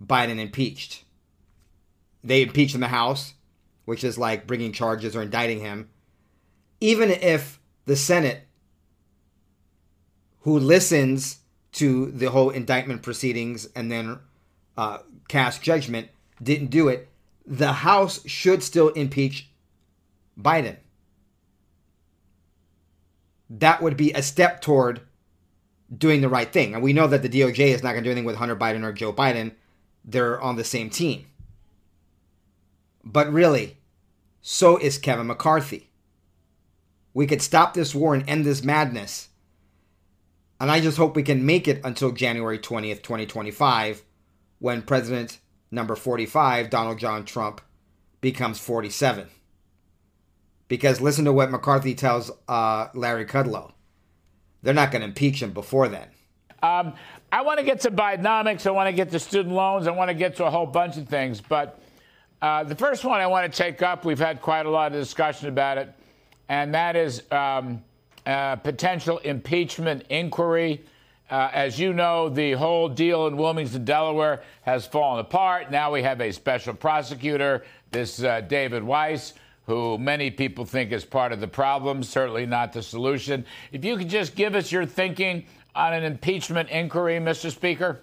Biden 0.00 0.38
impeached. 0.38 1.04
They 2.22 2.42
impeached 2.42 2.74
in 2.74 2.80
the 2.80 2.88
House, 2.88 3.34
which 3.84 4.04
is 4.04 4.18
like 4.18 4.46
bringing 4.46 4.72
charges 4.72 5.16
or 5.16 5.22
indicting 5.22 5.60
him. 5.60 5.90
Even 6.80 7.10
if 7.10 7.60
the 7.86 7.96
Senate, 7.96 8.42
who 10.40 10.58
listens 10.58 11.38
to 11.72 12.10
the 12.10 12.30
whole 12.30 12.50
indictment 12.50 13.02
proceedings 13.02 13.66
and 13.74 13.90
then 13.90 14.18
uh, 14.76 14.98
cast 15.28 15.62
judgment, 15.62 16.08
didn't 16.42 16.68
do 16.68 16.88
it, 16.88 17.08
the 17.46 17.72
House 17.72 18.26
should 18.26 18.62
still 18.62 18.88
impeach 18.90 19.50
Biden. 20.38 20.76
That 23.50 23.82
would 23.82 23.96
be 23.96 24.12
a 24.12 24.22
step 24.22 24.60
toward 24.60 25.00
doing 25.96 26.20
the 26.20 26.28
right 26.28 26.50
thing. 26.50 26.74
And 26.74 26.82
we 26.82 26.92
know 26.92 27.06
that 27.06 27.22
the 27.22 27.28
DOJ 27.28 27.68
is 27.68 27.82
not 27.82 27.92
going 27.92 28.04
to 28.04 28.08
do 28.08 28.12
anything 28.12 28.24
with 28.24 28.36
Hunter 28.36 28.56
Biden 28.56 28.82
or 28.82 28.92
Joe 28.92 29.12
Biden. 29.12 29.52
They're 30.04 30.40
on 30.40 30.56
the 30.56 30.64
same 30.64 30.88
team. 30.88 31.26
But 33.04 33.32
really, 33.32 33.78
so 34.40 34.76
is 34.76 34.98
Kevin 34.98 35.26
McCarthy. 35.26 35.90
We 37.14 37.26
could 37.26 37.42
stop 37.42 37.74
this 37.74 37.94
war 37.94 38.14
and 38.14 38.28
end 38.28 38.44
this 38.44 38.62
madness. 38.62 39.28
And 40.62 40.70
I 40.70 40.78
just 40.78 40.96
hope 40.96 41.16
we 41.16 41.24
can 41.24 41.44
make 41.44 41.66
it 41.66 41.80
until 41.82 42.12
January 42.12 42.56
20th, 42.56 43.02
2025, 43.02 44.04
when 44.60 44.82
President 44.82 45.40
number 45.72 45.96
45, 45.96 46.70
Donald 46.70 47.00
John 47.00 47.24
Trump, 47.24 47.60
becomes 48.20 48.60
47. 48.60 49.26
Because 50.68 51.00
listen 51.00 51.24
to 51.24 51.32
what 51.32 51.50
McCarthy 51.50 51.96
tells 51.96 52.30
uh, 52.46 52.86
Larry 52.94 53.26
Kudlow. 53.26 53.72
They're 54.62 54.72
not 54.72 54.92
going 54.92 55.02
to 55.02 55.08
impeach 55.08 55.42
him 55.42 55.50
before 55.50 55.88
then. 55.88 56.06
Um, 56.62 56.94
I 57.32 57.42
want 57.42 57.58
to 57.58 57.64
get 57.64 57.80
to 57.80 57.90
Bidenomics. 57.90 58.64
I 58.64 58.70
want 58.70 58.86
to 58.86 58.92
get 58.92 59.10
to 59.10 59.18
student 59.18 59.52
loans. 59.52 59.88
I 59.88 59.90
want 59.90 60.10
to 60.10 60.14
get 60.14 60.36
to 60.36 60.44
a 60.44 60.50
whole 60.50 60.66
bunch 60.66 60.96
of 60.96 61.08
things. 61.08 61.40
But 61.40 61.80
uh, 62.40 62.62
the 62.62 62.76
first 62.76 63.04
one 63.04 63.20
I 63.20 63.26
want 63.26 63.52
to 63.52 63.58
take 63.58 63.82
up, 63.82 64.04
we've 64.04 64.16
had 64.16 64.40
quite 64.40 64.64
a 64.64 64.70
lot 64.70 64.92
of 64.92 65.00
discussion 65.00 65.48
about 65.48 65.78
it, 65.78 65.92
and 66.48 66.72
that 66.74 66.94
is 66.94 67.24
um, 67.32 67.82
uh, 68.26 68.56
potential 68.56 69.18
impeachment 69.18 70.04
inquiry. 70.08 70.82
Uh, 71.30 71.50
as 71.52 71.78
you 71.78 71.92
know, 71.92 72.28
the 72.28 72.52
whole 72.52 72.88
deal 72.88 73.26
in 73.26 73.36
Wilmington, 73.36 73.84
Delaware 73.84 74.42
has 74.62 74.86
fallen 74.86 75.20
apart. 75.20 75.70
Now 75.70 75.90
we 75.90 76.02
have 76.02 76.20
a 76.20 76.30
special 76.30 76.74
prosecutor, 76.74 77.64
this 77.90 78.22
uh, 78.22 78.42
David 78.42 78.84
Weiss, 78.84 79.32
who 79.66 79.96
many 79.96 80.30
people 80.30 80.64
think 80.64 80.92
is 80.92 81.04
part 81.04 81.32
of 81.32 81.40
the 81.40 81.48
problem, 81.48 82.02
certainly 82.02 82.44
not 82.44 82.72
the 82.72 82.82
solution. 82.82 83.46
If 83.70 83.84
you 83.84 83.96
could 83.96 84.08
just 84.08 84.34
give 84.34 84.54
us 84.54 84.70
your 84.70 84.84
thinking 84.84 85.46
on 85.74 85.94
an 85.94 86.04
impeachment 86.04 86.68
inquiry, 86.68 87.14
Mr. 87.14 87.50
Speaker. 87.50 88.00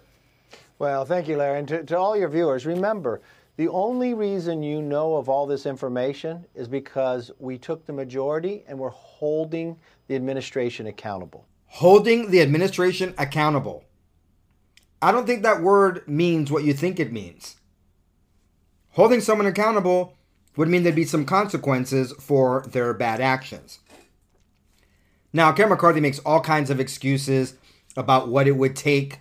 Well, 0.80 1.06
thank 1.06 1.28
you, 1.28 1.38
Larry. 1.38 1.60
And 1.60 1.68
to, 1.68 1.84
to 1.84 1.98
all 1.98 2.18
your 2.18 2.30
viewers, 2.30 2.66
remember, 2.66 3.22
the 3.58 3.68
only 3.68 4.14
reason 4.14 4.64
you 4.64 4.82
know 4.82 5.18
of 5.18 5.28
all 5.28 5.46
this 5.46 5.66
information 5.66 6.46
is 6.56 6.70
because 6.70 7.30
we 7.40 7.58
took 7.58 7.86
the 7.86 7.92
majority 7.92 8.64
and 8.68 8.80
we're 8.80 8.90
holding 8.90 9.76
the 10.10 10.16
administration 10.16 10.88
accountable. 10.88 11.46
Holding 11.68 12.32
the 12.32 12.42
administration 12.42 13.14
accountable. 13.18 13.86
I 15.02 15.12
don't 15.12 15.28
think 15.28 15.44
that 15.44 15.62
word 15.62 16.06
means 16.08 16.52
what 16.52 16.64
you 16.64 16.74
think 16.74 17.00
it 17.00 17.14
means. 17.14 17.56
Holding 18.94 19.22
someone 19.22 19.46
accountable 19.46 20.18
would 20.58 20.68
mean 20.68 20.82
there'd 20.82 20.96
be 20.96 21.06
some 21.06 21.26
consequences 21.26 22.12
for 22.20 22.66
their 22.68 22.92
bad 22.94 23.22
actions. 23.22 23.80
Now, 25.32 25.52
Kevin 25.52 25.70
McCarthy 25.70 26.02
makes 26.02 26.20
all 26.20 26.42
kinds 26.42 26.72
of 26.72 26.80
excuses 26.80 27.54
about 27.96 28.30
what 28.30 28.48
it 28.48 28.54
would 28.54 28.76
take 28.76 29.20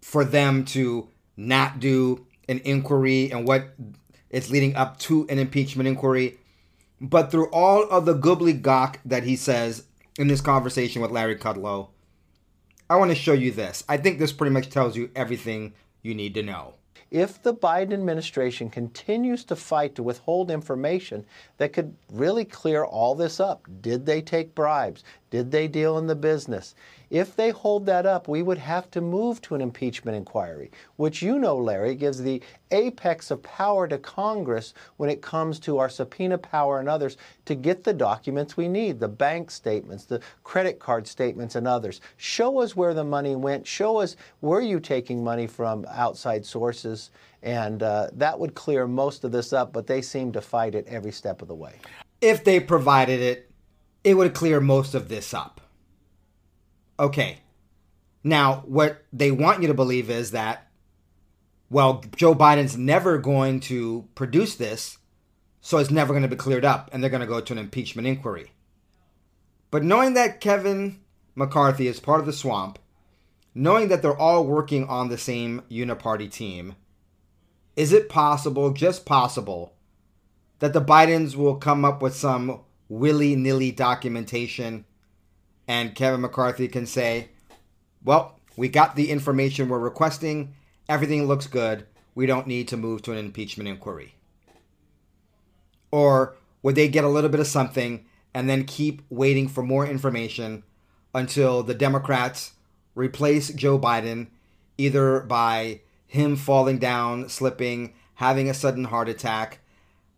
for 0.00 0.24
them 0.24 0.64
to 0.64 1.08
not 1.36 1.78
do 1.78 2.26
an 2.48 2.62
inquiry 2.64 3.30
and 3.30 3.46
what 3.46 3.74
is 4.30 4.50
leading 4.50 4.74
up 4.76 4.98
to 5.00 5.26
an 5.28 5.38
impeachment 5.38 5.86
inquiry. 5.86 6.38
But 7.00 7.30
through 7.30 7.50
all 7.50 7.84
of 7.90 8.04
the 8.04 8.14
gobbledygook 8.14 8.96
that 9.04 9.24
he 9.24 9.36
says 9.36 9.84
in 10.18 10.28
this 10.28 10.40
conversation 10.40 11.02
with 11.02 11.10
Larry 11.10 11.36
Kudlow, 11.36 11.88
I 12.88 12.96
want 12.96 13.10
to 13.10 13.16
show 13.16 13.32
you 13.32 13.50
this. 13.50 13.82
I 13.88 13.96
think 13.96 14.18
this 14.18 14.32
pretty 14.32 14.52
much 14.52 14.70
tells 14.70 14.96
you 14.96 15.10
everything 15.16 15.74
you 16.02 16.14
need 16.14 16.34
to 16.34 16.42
know. 16.42 16.74
If 17.10 17.42
the 17.42 17.54
Biden 17.54 17.92
administration 17.92 18.70
continues 18.70 19.44
to 19.44 19.56
fight 19.56 19.94
to 19.94 20.02
withhold 20.02 20.50
information 20.50 21.24
that 21.58 21.72
could 21.72 21.94
really 22.10 22.44
clear 22.44 22.84
all 22.84 23.14
this 23.14 23.38
up, 23.38 23.68
did 23.80 24.04
they 24.04 24.20
take 24.20 24.54
bribes? 24.54 25.04
Did 25.30 25.50
they 25.50 25.68
deal 25.68 25.96
in 25.96 26.06
the 26.06 26.16
business? 26.16 26.74
If 27.14 27.36
they 27.36 27.50
hold 27.50 27.86
that 27.86 28.06
up, 28.06 28.26
we 28.26 28.42
would 28.42 28.58
have 28.58 28.90
to 28.90 29.00
move 29.00 29.40
to 29.42 29.54
an 29.54 29.60
impeachment 29.60 30.16
inquiry, 30.16 30.72
which 30.96 31.22
you 31.22 31.38
know, 31.38 31.56
Larry, 31.56 31.94
gives 31.94 32.20
the 32.20 32.42
apex 32.72 33.30
of 33.30 33.40
power 33.40 33.86
to 33.86 33.98
Congress 33.98 34.74
when 34.96 35.08
it 35.08 35.22
comes 35.22 35.60
to 35.60 35.78
our 35.78 35.88
subpoena 35.88 36.38
power 36.38 36.80
and 36.80 36.88
others 36.88 37.16
to 37.44 37.54
get 37.54 37.84
the 37.84 37.92
documents 37.92 38.56
we 38.56 38.66
need 38.66 38.98
the 38.98 39.06
bank 39.06 39.52
statements, 39.52 40.06
the 40.06 40.20
credit 40.42 40.80
card 40.80 41.06
statements, 41.06 41.54
and 41.54 41.68
others. 41.68 42.00
Show 42.16 42.58
us 42.58 42.74
where 42.74 42.94
the 42.94 43.04
money 43.04 43.36
went. 43.36 43.64
Show 43.64 43.98
us 43.98 44.16
where 44.40 44.60
you 44.60 44.80
taking 44.80 45.22
money 45.22 45.46
from 45.46 45.86
outside 45.90 46.44
sources. 46.44 47.12
And 47.44 47.84
uh, 47.84 48.08
that 48.14 48.40
would 48.40 48.56
clear 48.56 48.88
most 48.88 49.22
of 49.22 49.30
this 49.30 49.52
up, 49.52 49.72
but 49.72 49.86
they 49.86 50.02
seem 50.02 50.32
to 50.32 50.40
fight 50.40 50.74
it 50.74 50.84
every 50.88 51.12
step 51.12 51.42
of 51.42 51.46
the 51.46 51.54
way. 51.54 51.74
If 52.20 52.42
they 52.42 52.58
provided 52.58 53.20
it, 53.20 53.52
it 54.02 54.14
would 54.14 54.34
clear 54.34 54.58
most 54.58 54.96
of 54.96 55.08
this 55.08 55.32
up. 55.32 55.60
Okay. 56.98 57.38
Now, 58.22 58.62
what 58.66 59.04
they 59.12 59.30
want 59.30 59.62
you 59.62 59.68
to 59.68 59.74
believe 59.74 60.08
is 60.08 60.30
that, 60.30 60.68
well, 61.68 62.02
Joe 62.16 62.34
Biden's 62.34 62.76
never 62.76 63.18
going 63.18 63.60
to 63.60 64.08
produce 64.14 64.54
this, 64.54 64.98
so 65.60 65.78
it's 65.78 65.90
never 65.90 66.12
going 66.12 66.22
to 66.22 66.28
be 66.28 66.36
cleared 66.36 66.64
up, 66.64 66.88
and 66.92 67.02
they're 67.02 67.10
going 67.10 67.20
to 67.20 67.26
go 67.26 67.40
to 67.40 67.52
an 67.52 67.58
impeachment 67.58 68.06
inquiry. 68.06 68.52
But 69.70 69.82
knowing 69.82 70.14
that 70.14 70.40
Kevin 70.40 71.00
McCarthy 71.34 71.88
is 71.88 72.00
part 72.00 72.20
of 72.20 72.26
the 72.26 72.32
swamp, 72.32 72.78
knowing 73.54 73.88
that 73.88 74.02
they're 74.02 74.16
all 74.16 74.46
working 74.46 74.86
on 74.86 75.08
the 75.08 75.18
same 75.18 75.62
uniparty 75.70 76.30
team, 76.30 76.76
is 77.76 77.92
it 77.92 78.08
possible, 78.08 78.72
just 78.72 79.04
possible, 79.04 79.74
that 80.60 80.72
the 80.72 80.80
Bidens 80.80 81.34
will 81.34 81.56
come 81.56 81.84
up 81.84 82.00
with 82.00 82.14
some 82.14 82.60
willy 82.88 83.34
nilly 83.34 83.72
documentation 83.72 84.84
and 85.66 85.94
Kevin 85.94 86.20
McCarthy 86.20 86.68
can 86.68 86.86
say, 86.86 87.28
well, 88.04 88.38
we 88.56 88.68
got 88.68 88.96
the 88.96 89.10
information 89.10 89.68
we're 89.68 89.78
requesting. 89.78 90.54
Everything 90.88 91.26
looks 91.26 91.46
good. 91.46 91.86
We 92.14 92.26
don't 92.26 92.46
need 92.46 92.68
to 92.68 92.76
move 92.76 93.02
to 93.02 93.12
an 93.12 93.18
impeachment 93.18 93.68
inquiry. 93.68 94.14
Or 95.90 96.36
would 96.62 96.74
they 96.74 96.88
get 96.88 97.04
a 97.04 97.08
little 97.08 97.30
bit 97.30 97.40
of 97.40 97.46
something 97.46 98.04
and 98.32 98.48
then 98.48 98.64
keep 98.64 99.02
waiting 99.10 99.48
for 99.48 99.62
more 99.62 99.86
information 99.86 100.64
until 101.14 101.62
the 101.62 101.74
Democrats 101.74 102.52
replace 102.94 103.48
Joe 103.50 103.78
Biden 103.78 104.28
either 104.76 105.20
by 105.20 105.80
him 106.06 106.36
falling 106.36 106.78
down, 106.78 107.28
slipping, 107.28 107.94
having 108.14 108.48
a 108.48 108.54
sudden 108.54 108.84
heart 108.84 109.08
attack, 109.08 109.60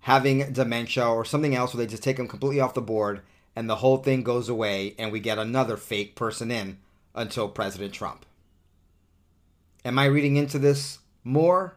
having 0.01 0.53
dementia, 0.53 1.07
or 1.07 1.25
something 1.25 1.55
else 1.55 1.75
where 1.75 1.85
they 1.85 1.91
just 1.91 2.03
take 2.03 2.19
him 2.19 2.29
completely 2.29 2.61
off 2.61 2.75
the 2.75 2.81
board 2.81 3.23
and 3.57 3.71
the 3.71 3.77
whole 3.77 3.97
thing 3.97 4.23
goes 4.23 4.51
away 4.51 4.95
and 4.99 5.11
we 5.11 5.19
get 5.19 5.38
another 5.38 5.79
fake 5.79 6.14
person 6.14 6.51
in 6.51 6.79
until 7.14 7.49
President 7.49 7.95
Trump. 7.95 8.27
Am 9.85 9.99
I 9.99 10.05
reading 10.05 10.37
into 10.37 10.59
this 10.59 10.99
more? 11.25 11.77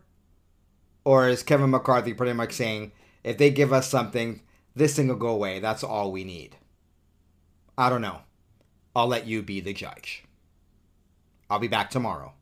Or 1.05 1.29
is 1.29 1.41
Kevin 1.41 1.69
McCarthy 1.69 2.13
pretty 2.13 2.33
much 2.33 2.51
saying, 2.51 2.91
if 3.23 3.37
they 3.37 3.49
give 3.49 3.71
us 3.71 3.87
something, 3.87 4.41
this 4.75 4.95
thing 4.95 5.07
will 5.07 5.15
go 5.15 5.29
away. 5.29 5.59
That's 5.59 5.83
all 5.83 6.11
we 6.11 6.25
need. 6.25 6.57
I 7.77 7.89
don't 7.89 8.01
know. 8.01 8.19
I'll 8.93 9.07
let 9.07 9.25
you 9.25 9.41
be 9.41 9.61
the 9.61 9.73
judge. 9.73 10.25
I'll 11.49 11.59
be 11.59 11.69
back 11.69 11.89
tomorrow. 11.89 12.33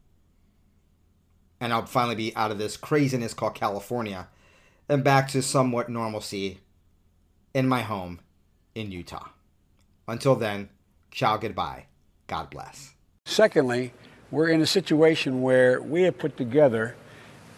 And 1.60 1.72
I'll 1.72 1.86
finally 1.86 2.16
be 2.16 2.36
out 2.36 2.52
of 2.52 2.58
this 2.58 2.76
craziness 2.76 3.36
called 3.36 3.56
California 3.56 4.28
and 4.90 5.04
back 5.04 5.28
to 5.30 5.42
somewhat 5.42 5.90
normalcy 5.90 6.60
in 7.54 7.68
my 7.68 7.82
home 7.82 8.20
in 8.78 8.92
Utah. 8.92 9.30
Until 10.08 10.36
then, 10.36 10.70
ciao, 11.12 11.38
goodbye. 11.38 11.86
God 12.28 12.50
bless. 12.50 12.94
Secondly, 13.26 13.94
we're 14.30 14.50
in 14.50 14.62
a 14.62 14.68
situation 14.68 15.42
where 15.42 15.82
we 15.82 16.04
have 16.04 16.18
put 16.18 16.38
together, 16.38 16.96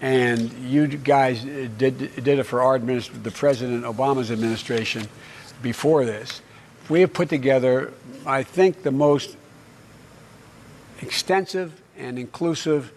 and 0.02 0.52
you 0.54 0.88
guys 0.88 1.44
did, 1.44 1.78
did 1.98 2.28
it 2.28 2.44
for 2.44 2.62
our 2.62 2.76
administration, 2.76 3.24
the 3.24 3.32
President 3.32 3.84
Obama's 3.84 4.32
administration 4.32 5.08
before 5.62 6.06
this. 6.06 6.42
We 6.88 7.02
have 7.02 7.14
put 7.14 7.30
together, 7.30 7.94
I 8.26 8.44
think, 8.44 8.84
the 8.84 8.92
most 8.92 9.36
extensive 11.02 11.82
and 11.98 12.18
inclusive 12.18 12.92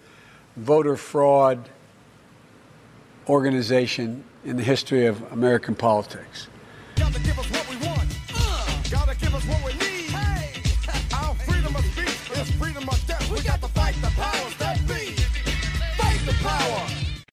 voter 0.56 0.96
fraud 0.96 1.68
organization 3.28 4.24
in 4.44 4.56
the 4.56 4.62
history 4.62 5.06
of 5.06 5.32
American 5.32 5.74
politics. 5.74 6.48
freedom 12.44 12.84
or 12.88 12.96
death. 13.06 13.30
We 13.30 13.40
got 13.42 13.60
to 13.62 13.68
fight 13.68 13.94
the 13.96 14.08
powers 14.08 14.56
that 14.58 14.78
be. 14.88 15.14
Fight 15.96 16.20
the 16.26 16.34
power. 16.42 17.01